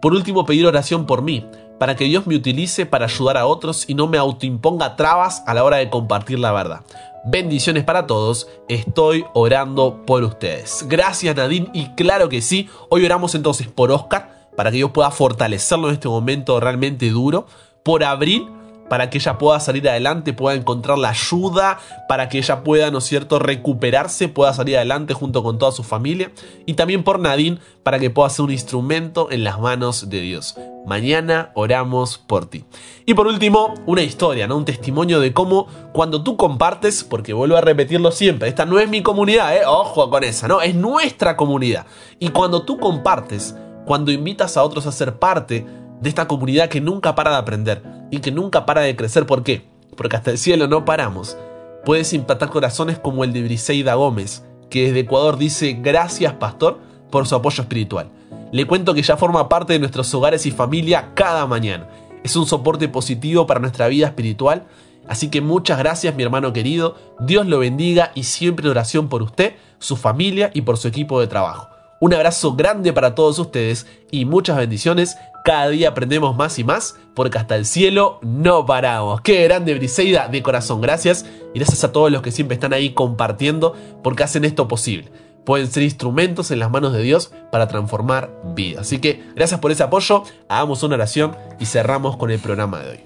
Por 0.02 0.14
último, 0.14 0.46
pedir 0.46 0.66
oración 0.66 1.06
por 1.06 1.22
mí, 1.22 1.46
para 1.80 1.96
que 1.96 2.06
Dios 2.06 2.28
me 2.28 2.36
utilice 2.36 2.86
para 2.86 3.06
ayudar 3.06 3.38
a 3.38 3.46
otros 3.46 3.86
y 3.88 3.94
no 3.94 4.08
me 4.08 4.18
autoimponga 4.18 4.96
trabas 4.96 5.44
a 5.46 5.54
la 5.54 5.64
hora 5.64 5.78
de 5.78 5.90
compartir 5.90 6.40
la 6.40 6.52
verdad. 6.52 6.82
Bendiciones 7.26 7.84
para 7.84 8.08
todos, 8.08 8.48
estoy 8.70 9.26
orando 9.34 10.06
por 10.06 10.24
ustedes. 10.24 10.86
Gracias 10.88 11.36
Nadine 11.36 11.70
y 11.74 11.90
claro 11.90 12.30
que 12.30 12.42
sí, 12.42 12.70
hoy 12.90 13.06
oramos 13.06 13.36
entonces 13.36 13.68
por 13.68 13.92
Oscar, 13.92 14.50
para 14.56 14.72
que 14.72 14.78
Dios 14.78 14.92
pueda 14.92 15.12
fortalecerlo 15.12 15.90
en 15.90 15.96
este 15.96 16.08
momento 16.08 16.60
realmente 16.60 17.10
duro, 17.10 17.46
por 17.84 18.04
Abril, 18.04 18.48
para 18.90 19.10
que 19.10 19.18
ella 19.18 19.38
pueda 19.38 19.60
salir 19.60 19.88
adelante, 19.90 20.34
pueda 20.34 20.56
encontrar 20.56 20.98
la 20.98 21.10
ayuda, 21.10 21.80
para 22.08 22.30
que 22.30 22.38
ella 22.38 22.64
pueda, 22.64 22.92
¿no 22.92 23.00
es 23.00 23.06
cierto?, 23.06 23.40
recuperarse, 23.40 24.28
pueda 24.30 24.54
salir 24.54 24.78
adelante 24.78 25.14
junto 25.14 25.44
con 25.44 25.58
toda 25.58 25.72
su 25.72 25.84
familia. 25.84 26.32
Y 26.66 26.74
también 26.74 27.04
por 27.04 27.20
Nadine, 27.20 27.60
para 27.84 28.00
que 28.00 28.10
pueda 28.10 28.30
ser 28.30 28.46
un 28.46 28.52
instrumento 28.52 29.30
en 29.32 29.44
las 29.44 29.60
manos 29.60 30.10
de 30.10 30.22
Dios. 30.22 30.56
Mañana 30.86 31.52
oramos 31.54 32.18
por 32.18 32.46
ti. 32.46 32.64
Y 33.06 33.14
por 33.14 33.28
último, 33.28 33.74
una 33.86 34.04
historia, 34.04 34.48
¿no? 34.48 34.56
Un 34.56 34.66
testimonio 34.66 35.20
de 35.20 35.34
cómo 35.34 35.68
cuando 35.92 36.24
tú 36.24 36.38
compartes, 36.38 37.04
porque 37.04 37.34
vuelvo 37.34 37.58
a 37.58 37.62
repetirlo 37.62 38.12
siempre, 38.12 38.48
esta 38.48 38.66
no 38.66 38.80
es 38.80 38.88
mi 38.90 39.04
comunidad, 39.04 39.56
¿eh? 39.56 39.66
Ojo 39.66 40.10
con 40.10 40.24
esa, 40.24 40.48
¿no? 40.48 40.62
Es 40.62 40.76
nuestra 40.76 41.36
comunidad. 41.36 41.86
Y 42.20 42.30
cuando 42.30 42.64
tú 42.64 42.78
compartes, 42.78 43.56
cuando 43.86 44.12
invitas 44.12 44.58
a 44.58 44.64
otros 44.64 44.86
a 44.86 44.92
ser 44.92 45.20
parte, 45.20 45.66
de 46.02 46.10
esta 46.10 46.28
comunidad 46.28 46.70
que 46.70 46.82
nunca 46.82 47.16
para 47.16 47.32
de 47.32 47.38
aprender 47.38 47.84
y 48.12 48.20
que 48.20 48.32
nunca 48.32 48.66
para 48.66 48.82
de 48.82 48.96
crecer. 48.96 49.26
¿Por 49.26 49.44
qué? 49.44 49.68
Porque 49.96 50.16
hasta 50.16 50.32
el 50.32 50.38
cielo 50.38 50.68
no 50.68 50.86
paramos. 50.86 51.38
Puedes 51.86 52.14
impactar 52.14 52.50
corazones 52.50 53.00
como 53.00 53.24
el 53.24 53.34
de 53.34 53.44
Briseida 53.44 53.96
Gómez, 53.96 54.44
que 54.70 54.88
desde 54.88 55.00
Ecuador 55.02 55.38
dice 55.38 55.78
gracias 55.82 56.34
pastor 56.34 56.80
por 57.10 57.28
su 57.28 57.36
apoyo 57.36 57.62
espiritual. 57.62 58.10
Le 58.52 58.66
cuento 58.66 58.94
que 58.94 59.02
ya 59.02 59.18
forma 59.18 59.50
parte 59.50 59.74
de 59.74 59.80
nuestros 59.80 60.14
hogares 60.14 60.46
y 60.46 60.52
familia 60.52 61.12
cada 61.14 61.46
mañana. 61.48 61.88
Es 62.24 62.36
un 62.36 62.46
soporte 62.46 62.88
positivo 62.88 63.48
para 63.48 63.60
nuestra 63.60 63.88
vida 63.88 64.08
espiritual. 64.08 64.66
Así 65.08 65.30
que 65.30 65.42
muchas 65.42 65.80
gracias 65.80 66.16
mi 66.16 66.24
hermano 66.24 66.54
querido. 66.54 66.96
Dios 67.20 67.46
lo 67.48 67.60
bendiga 67.60 68.12
y 68.16 68.24
siempre 68.24 68.70
oración 68.70 69.08
por 69.08 69.22
usted, 69.22 69.56
su 69.80 69.96
familia 69.96 70.52
y 70.54 70.62
por 70.62 70.78
su 70.78 70.88
equipo 70.88 71.20
de 71.20 71.28
trabajo. 71.28 71.70
Un 72.00 72.14
abrazo 72.14 72.56
grande 72.56 72.94
para 72.94 73.16
todos 73.16 73.40
ustedes 73.40 73.88
y 74.12 74.26
muchas 74.26 74.58
bendiciones. 74.58 75.18
Cada 75.48 75.70
día 75.70 75.88
aprendemos 75.88 76.36
más 76.36 76.60
y 76.60 76.66
más 76.66 76.98
porque 77.14 77.38
hasta 77.38 77.56
el 77.56 77.66
cielo 77.66 78.20
no 78.22 78.66
paramos. 78.66 79.22
Qué 79.22 79.46
grande 79.46 79.76
Briseida, 79.76 80.28
de 80.28 80.44
corazón, 80.44 80.82
gracias. 80.82 81.26
Y 81.54 81.60
gracias 81.60 81.86
a 81.86 81.94
todos 81.94 82.12
los 82.12 82.22
que 82.22 82.32
siempre 82.32 82.56
están 82.56 82.74
ahí 82.74 82.90
compartiendo 82.90 83.74
porque 84.04 84.24
hacen 84.24 84.44
esto 84.44 84.68
posible. 84.68 85.10
Pueden 85.46 85.72
ser 85.72 85.84
instrumentos 85.84 86.52
en 86.52 86.60
las 86.60 86.70
manos 86.70 86.92
de 86.92 87.02
Dios 87.02 87.32
para 87.50 87.70
transformar 87.70 88.30
vidas. 88.56 88.82
Así 88.82 89.00
que 89.00 89.24
gracias 89.38 89.62
por 89.62 89.72
ese 89.72 89.84
apoyo. 89.84 90.24
Hagamos 90.50 90.84
una 90.84 90.96
oración 90.96 91.34
y 91.62 91.66
cerramos 91.66 92.18
con 92.18 92.30
el 92.30 92.40
programa 92.40 92.82
de 92.82 92.90
hoy. 92.90 93.00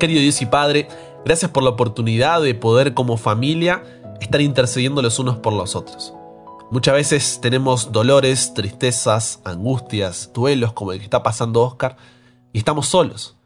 Querido 0.00 0.20
Dios 0.22 0.42
y 0.42 0.46
Padre, 0.46 0.88
gracias 1.24 1.52
por 1.52 1.62
la 1.62 1.70
oportunidad 1.70 2.42
de 2.42 2.56
poder 2.56 2.92
como 2.92 3.18
familia 3.18 3.84
estar 4.20 4.40
intercediendo 4.40 5.00
los 5.00 5.20
unos 5.20 5.36
por 5.36 5.52
los 5.52 5.76
otros. 5.76 6.15
Muchas 6.68 6.94
veces 6.94 7.38
tenemos 7.40 7.92
dolores, 7.92 8.52
tristezas, 8.52 9.40
angustias, 9.44 10.32
duelos 10.34 10.72
como 10.72 10.92
el 10.92 10.98
que 10.98 11.04
está 11.04 11.22
pasando 11.22 11.62
Oscar 11.62 11.96
y 12.52 12.58
estamos 12.58 12.88
solos. 12.88 13.36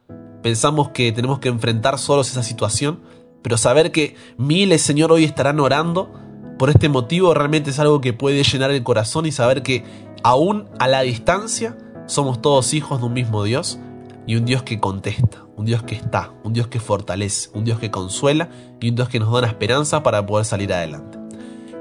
Pensamos 0.43 0.89
que 0.91 1.13
tenemos 1.13 1.39
que 1.39 1.51
enfrentar 1.51 1.99
solos 1.99 2.31
esa 2.31 2.43
situación, 2.43 3.01
pero 3.43 3.59
saber 3.59 3.93
que 3.93 4.17
miles, 4.39 4.81
Señor, 4.81 5.13
hoy 5.13 5.25
estarán 5.25 5.61
orando 5.61 6.11
por 6.59 6.71
este 6.71 6.89
motivo 6.89 7.35
realmente 7.35 7.71
es 7.71 7.79
algo 7.79 8.01
que 8.01 8.15
puede 8.15 8.43
llenar 8.43 8.71
el 8.71 8.83
corazón 8.83 9.27
y 9.27 9.33
saber 9.33 9.63
que 9.63 9.85
aún 10.23 10.69
a 10.79 10.89
la 10.89 11.03
distancia 11.03 11.77
somos 12.07 12.41
todos 12.41 12.73
hijos 12.73 13.01
de 13.01 13.07
un 13.07 13.13
mismo 13.13 13.45
Dios 13.45 13.79
y 14.27 14.37
un 14.37 14.47
Dios 14.47 14.63
que 14.63 14.81
contesta, 14.81 15.45
un 15.57 15.67
Dios 15.67 15.83
que 15.83 15.95
está, 15.95 16.33
un 16.43 16.55
Dios 16.55 16.69
que 16.69 16.81
fortalece, 16.81 17.51
un 17.53 17.65
Dios 17.65 17.79
que 17.79 17.91
consuela 17.91 18.49
y 18.81 18.89
un 18.89 18.95
Dios 18.95 19.11
que 19.11 19.19
nos 19.19 19.31
da 19.31 19.39
una 19.39 19.49
esperanza 19.49 20.03
para 20.03 20.25
poder 20.25 20.45
salir 20.47 20.73
adelante. 20.73 21.19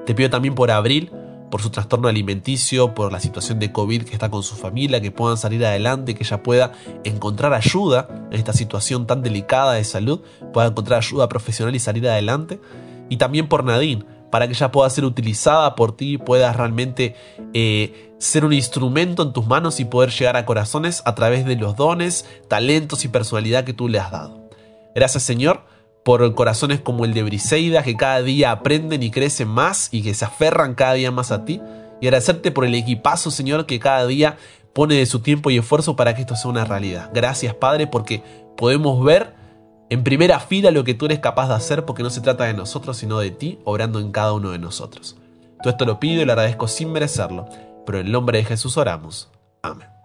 Te 0.06 0.15
pido 0.15 0.30
también 0.30 0.56
por 0.56 0.71
Abril, 0.71 1.12
por 1.49 1.62
su 1.62 1.69
trastorno 1.69 2.07
alimenticio, 2.07 2.93
por 2.93 3.12
la 3.12 3.19
situación 3.19 3.59
de 3.59 3.71
COVID 3.71 4.03
que 4.03 4.13
está 4.13 4.29
con 4.29 4.43
su 4.43 4.55
familia, 4.55 5.01
que 5.01 5.12
puedan 5.12 5.38
salir 5.38 5.65
adelante, 5.65 6.15
que 6.15 6.23
ella 6.23 6.43
pueda 6.43 6.73
encontrar 7.03 7.53
ayuda 7.53 8.07
en 8.31 8.38
esta 8.38 8.53
situación 8.53 9.07
tan 9.07 9.21
delicada 9.21 9.73
de 9.73 9.83
salud, 9.83 10.21
pueda 10.53 10.67
encontrar 10.67 10.99
ayuda 10.99 11.29
profesional 11.29 11.75
y 11.75 11.79
salir 11.79 12.07
adelante. 12.07 12.59
Y 13.09 13.17
también 13.17 13.47
por 13.47 13.63
Nadine, 13.63 14.05
para 14.29 14.47
que 14.47 14.53
ella 14.53 14.71
pueda 14.71 14.89
ser 14.89 15.05
utilizada 15.05 15.75
por 15.75 15.95
ti 15.95 16.17
puedas 16.17 16.55
realmente 16.55 17.15
eh, 17.53 18.13
ser 18.19 18.45
un 18.45 18.53
instrumento 18.53 19.23
en 19.23 19.33
tus 19.33 19.47
manos 19.47 19.79
y 19.79 19.85
poder 19.85 20.12
llegar 20.12 20.38
a 20.38 20.45
corazones 20.45 21.01
a 21.05 21.15
través 21.15 21.45
de 21.45 21.55
los 21.55 21.75
dones, 21.75 22.25
talentos 22.47 23.05
y 23.05 23.07
personalidad 23.07 23.63
que 23.63 23.73
tú 23.73 23.88
le 23.88 23.99
has 23.99 24.12
dado. 24.12 24.49
Gracias 24.93 25.23
Señor 25.23 25.63
por 26.10 26.34
corazones 26.34 26.82
como 26.82 27.06
el 27.06 27.13
de 27.13 27.22
Briseida 27.22 27.84
que 27.84 27.95
cada 27.95 28.24
día 28.24 28.50
aprenden 28.50 29.04
y 29.04 29.12
crecen 29.12 29.48
más 29.48 29.89
y 29.91 30.02
que 30.02 30.15
se 30.15 30.26
aferran 30.26 30.74
cada 30.74 30.93
día 30.93 31.12
más 31.12 31.32
a 31.32 31.45
ti. 31.45 31.62
Y 32.02 32.08
agradecerte 32.08 32.50
por 32.50 32.65
el 32.65 32.74
equipazo, 32.74 33.30
Señor, 33.30 33.67
que 33.67 33.78
cada 33.78 34.08
día 34.08 34.36
pone 34.74 34.95
de 34.95 35.06
su 35.06 35.19
tiempo 35.19 35.52
y 35.52 35.60
esfuerzo 35.60 35.95
para 35.95 36.15
que 36.15 36.22
esto 36.22 36.36
sea 36.36 36.50
una 36.50 36.65
realidad. 36.65 37.12
Gracias, 37.13 37.54
Padre, 37.54 37.86
porque 37.86 38.24
podemos 38.58 39.06
ver 39.06 39.36
en 39.91 40.04
primera 40.04 40.39
fila 40.39 40.72
lo 40.72 40.84
que 40.84 40.95
tú 40.95 41.06
eres 41.06 41.19
capaz 41.19 41.48
de 41.48 41.54
hacer, 41.54 41.86
porque 41.86 42.02
no 42.02 42.10
se 42.10 42.22
trata 42.22 42.45
de 42.45 42.56
nosotros, 42.56 42.98
sino 42.98 43.19
de 43.19 43.30
ti, 43.30 43.60
obrando 43.63 44.00
en 44.00 44.12
cada 44.12 44.34
uno 44.34 44.50
de 44.50 44.58
nosotros. 44.58 45.15
Todo 45.62 45.69
esto 45.69 45.86
lo 45.86 46.00
pido 46.00 46.24
y 46.24 46.26
lo 46.26 46.32
agradezco 46.32 46.67
sin 46.67 46.91
merecerlo, 46.91 47.48
pero 47.86 48.00
en 48.00 48.08
el 48.08 48.12
nombre 48.12 48.39
de 48.39 48.45
Jesús 48.45 48.78
oramos. 48.78 49.30
Amén. 49.62 49.98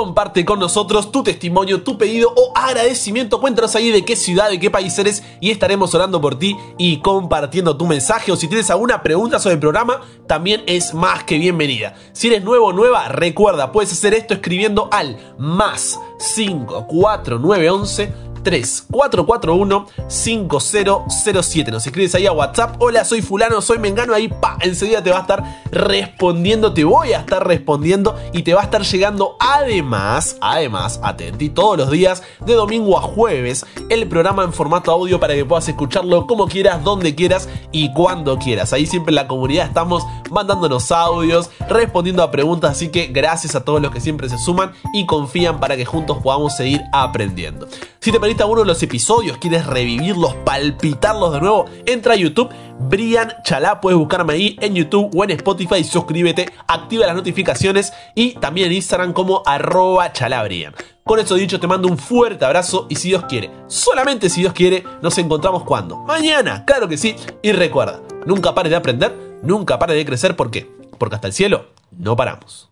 Comparte 0.00 0.46
con 0.46 0.58
nosotros 0.58 1.12
tu 1.12 1.22
testimonio, 1.22 1.82
tu 1.82 1.98
pedido 1.98 2.32
o 2.34 2.52
agradecimiento. 2.56 3.38
Cuéntanos 3.38 3.76
ahí 3.76 3.90
de 3.90 4.02
qué 4.02 4.16
ciudad, 4.16 4.48
de 4.48 4.58
qué 4.58 4.70
país 4.70 4.98
eres 4.98 5.22
y 5.40 5.50
estaremos 5.50 5.94
orando 5.94 6.22
por 6.22 6.38
ti 6.38 6.56
y 6.78 7.00
compartiendo 7.00 7.76
tu 7.76 7.84
mensaje. 7.84 8.32
O 8.32 8.36
si 8.36 8.48
tienes 8.48 8.70
alguna 8.70 9.02
pregunta 9.02 9.38
sobre 9.38 9.56
el 9.56 9.60
programa, 9.60 10.00
también 10.26 10.62
es 10.66 10.94
más 10.94 11.24
que 11.24 11.36
bienvenida. 11.36 11.96
Si 12.12 12.28
eres 12.28 12.42
nuevo 12.42 12.68
o 12.68 12.72
nueva, 12.72 13.08
recuerda, 13.08 13.72
puedes 13.72 13.92
hacer 13.92 14.14
esto 14.14 14.32
escribiendo 14.32 14.88
al 14.90 15.18
más 15.36 16.00
54911 16.34 18.29
3441 18.42 19.86
5007. 20.08 21.70
Nos 21.70 21.86
escribes 21.86 22.14
ahí 22.14 22.26
a 22.26 22.32
WhatsApp. 22.32 22.76
Hola, 22.78 23.04
soy 23.04 23.22
fulano, 23.22 23.60
soy 23.60 23.78
mengano. 23.78 24.14
Ahí, 24.14 24.28
pa, 24.28 24.58
enseguida 24.60 25.02
te 25.02 25.10
va 25.10 25.18
a 25.18 25.22
estar 25.22 25.62
respondiendo. 25.70 26.72
Te 26.72 26.84
voy 26.84 27.12
a 27.12 27.20
estar 27.20 27.46
respondiendo 27.46 28.16
y 28.32 28.42
te 28.42 28.54
va 28.54 28.62
a 28.62 28.64
estar 28.64 28.82
llegando 28.82 29.36
además, 29.40 30.36
además, 30.40 31.00
atentí 31.02 31.48
todos 31.48 31.76
los 31.76 31.90
días 31.90 32.22
de 32.44 32.54
domingo 32.54 32.98
a 32.98 33.02
jueves 33.02 33.64
el 33.88 34.06
programa 34.08 34.44
en 34.44 34.52
formato 34.52 34.90
audio 34.90 35.20
para 35.20 35.34
que 35.34 35.44
puedas 35.44 35.68
escucharlo 35.68 36.26
como 36.26 36.46
quieras, 36.46 36.82
donde 36.84 37.14
quieras 37.14 37.48
y 37.72 37.92
cuando 37.92 38.38
quieras. 38.38 38.72
Ahí 38.72 38.86
siempre 38.86 39.10
en 39.10 39.16
la 39.16 39.28
comunidad 39.28 39.66
estamos 39.66 40.04
mandándonos 40.30 40.90
audios, 40.92 41.50
respondiendo 41.68 42.22
a 42.22 42.30
preguntas. 42.30 42.72
Así 42.72 42.88
que 42.88 43.06
gracias 43.06 43.54
a 43.54 43.64
todos 43.64 43.80
los 43.82 43.90
que 43.90 44.00
siempre 44.00 44.28
se 44.28 44.38
suman 44.38 44.72
y 44.92 45.06
confían 45.06 45.60
para 45.60 45.76
que 45.76 45.84
juntos 45.84 46.18
podamos 46.22 46.56
seguir 46.56 46.80
aprendiendo. 46.92 47.68
Si 48.00 48.12
te 48.12 48.20
perdiste 48.30 48.44
alguno 48.44 48.60
de 48.60 48.68
los 48.68 48.80
episodios, 48.80 49.38
quieres 49.38 49.66
revivirlos, 49.66 50.36
palpitarlos 50.44 51.32
de 51.32 51.40
nuevo, 51.40 51.64
entra 51.84 52.14
a 52.14 52.16
YouTube, 52.16 52.48
Brian 52.78 53.32
Chalá, 53.42 53.80
puedes 53.80 53.98
buscarme 53.98 54.34
ahí 54.34 54.56
en 54.60 54.76
YouTube 54.76 55.10
o 55.16 55.24
en 55.24 55.32
Spotify, 55.32 55.82
suscríbete, 55.82 56.48
activa 56.68 57.06
las 57.06 57.16
notificaciones 57.16 57.92
y 58.14 58.34
también 58.34 58.68
en 58.68 58.74
Instagram 58.74 59.14
como 59.14 59.42
arroba 59.44 60.12
chalabrian. 60.12 60.76
Con 61.02 61.18
eso 61.18 61.34
dicho, 61.34 61.58
te 61.58 61.66
mando 61.66 61.88
un 61.88 61.98
fuerte 61.98 62.44
abrazo 62.44 62.86
y 62.88 62.94
si 62.94 63.08
Dios 63.08 63.24
quiere, 63.24 63.50
solamente 63.66 64.30
si 64.30 64.42
Dios 64.42 64.52
quiere, 64.52 64.84
nos 65.02 65.18
encontramos 65.18 65.64
cuando? 65.64 65.96
Mañana, 65.96 66.64
claro 66.64 66.86
que 66.86 66.98
sí. 66.98 67.16
Y 67.42 67.50
recuerda, 67.50 68.00
nunca 68.26 68.54
pares 68.54 68.70
de 68.70 68.76
aprender, 68.76 69.40
nunca 69.42 69.76
pares 69.80 69.96
de 69.96 70.06
crecer, 70.06 70.36
¿por 70.36 70.52
qué? 70.52 70.70
Porque 70.98 71.16
hasta 71.16 71.26
el 71.26 71.32
cielo 71.32 71.66
no 71.90 72.14
paramos. 72.14 72.69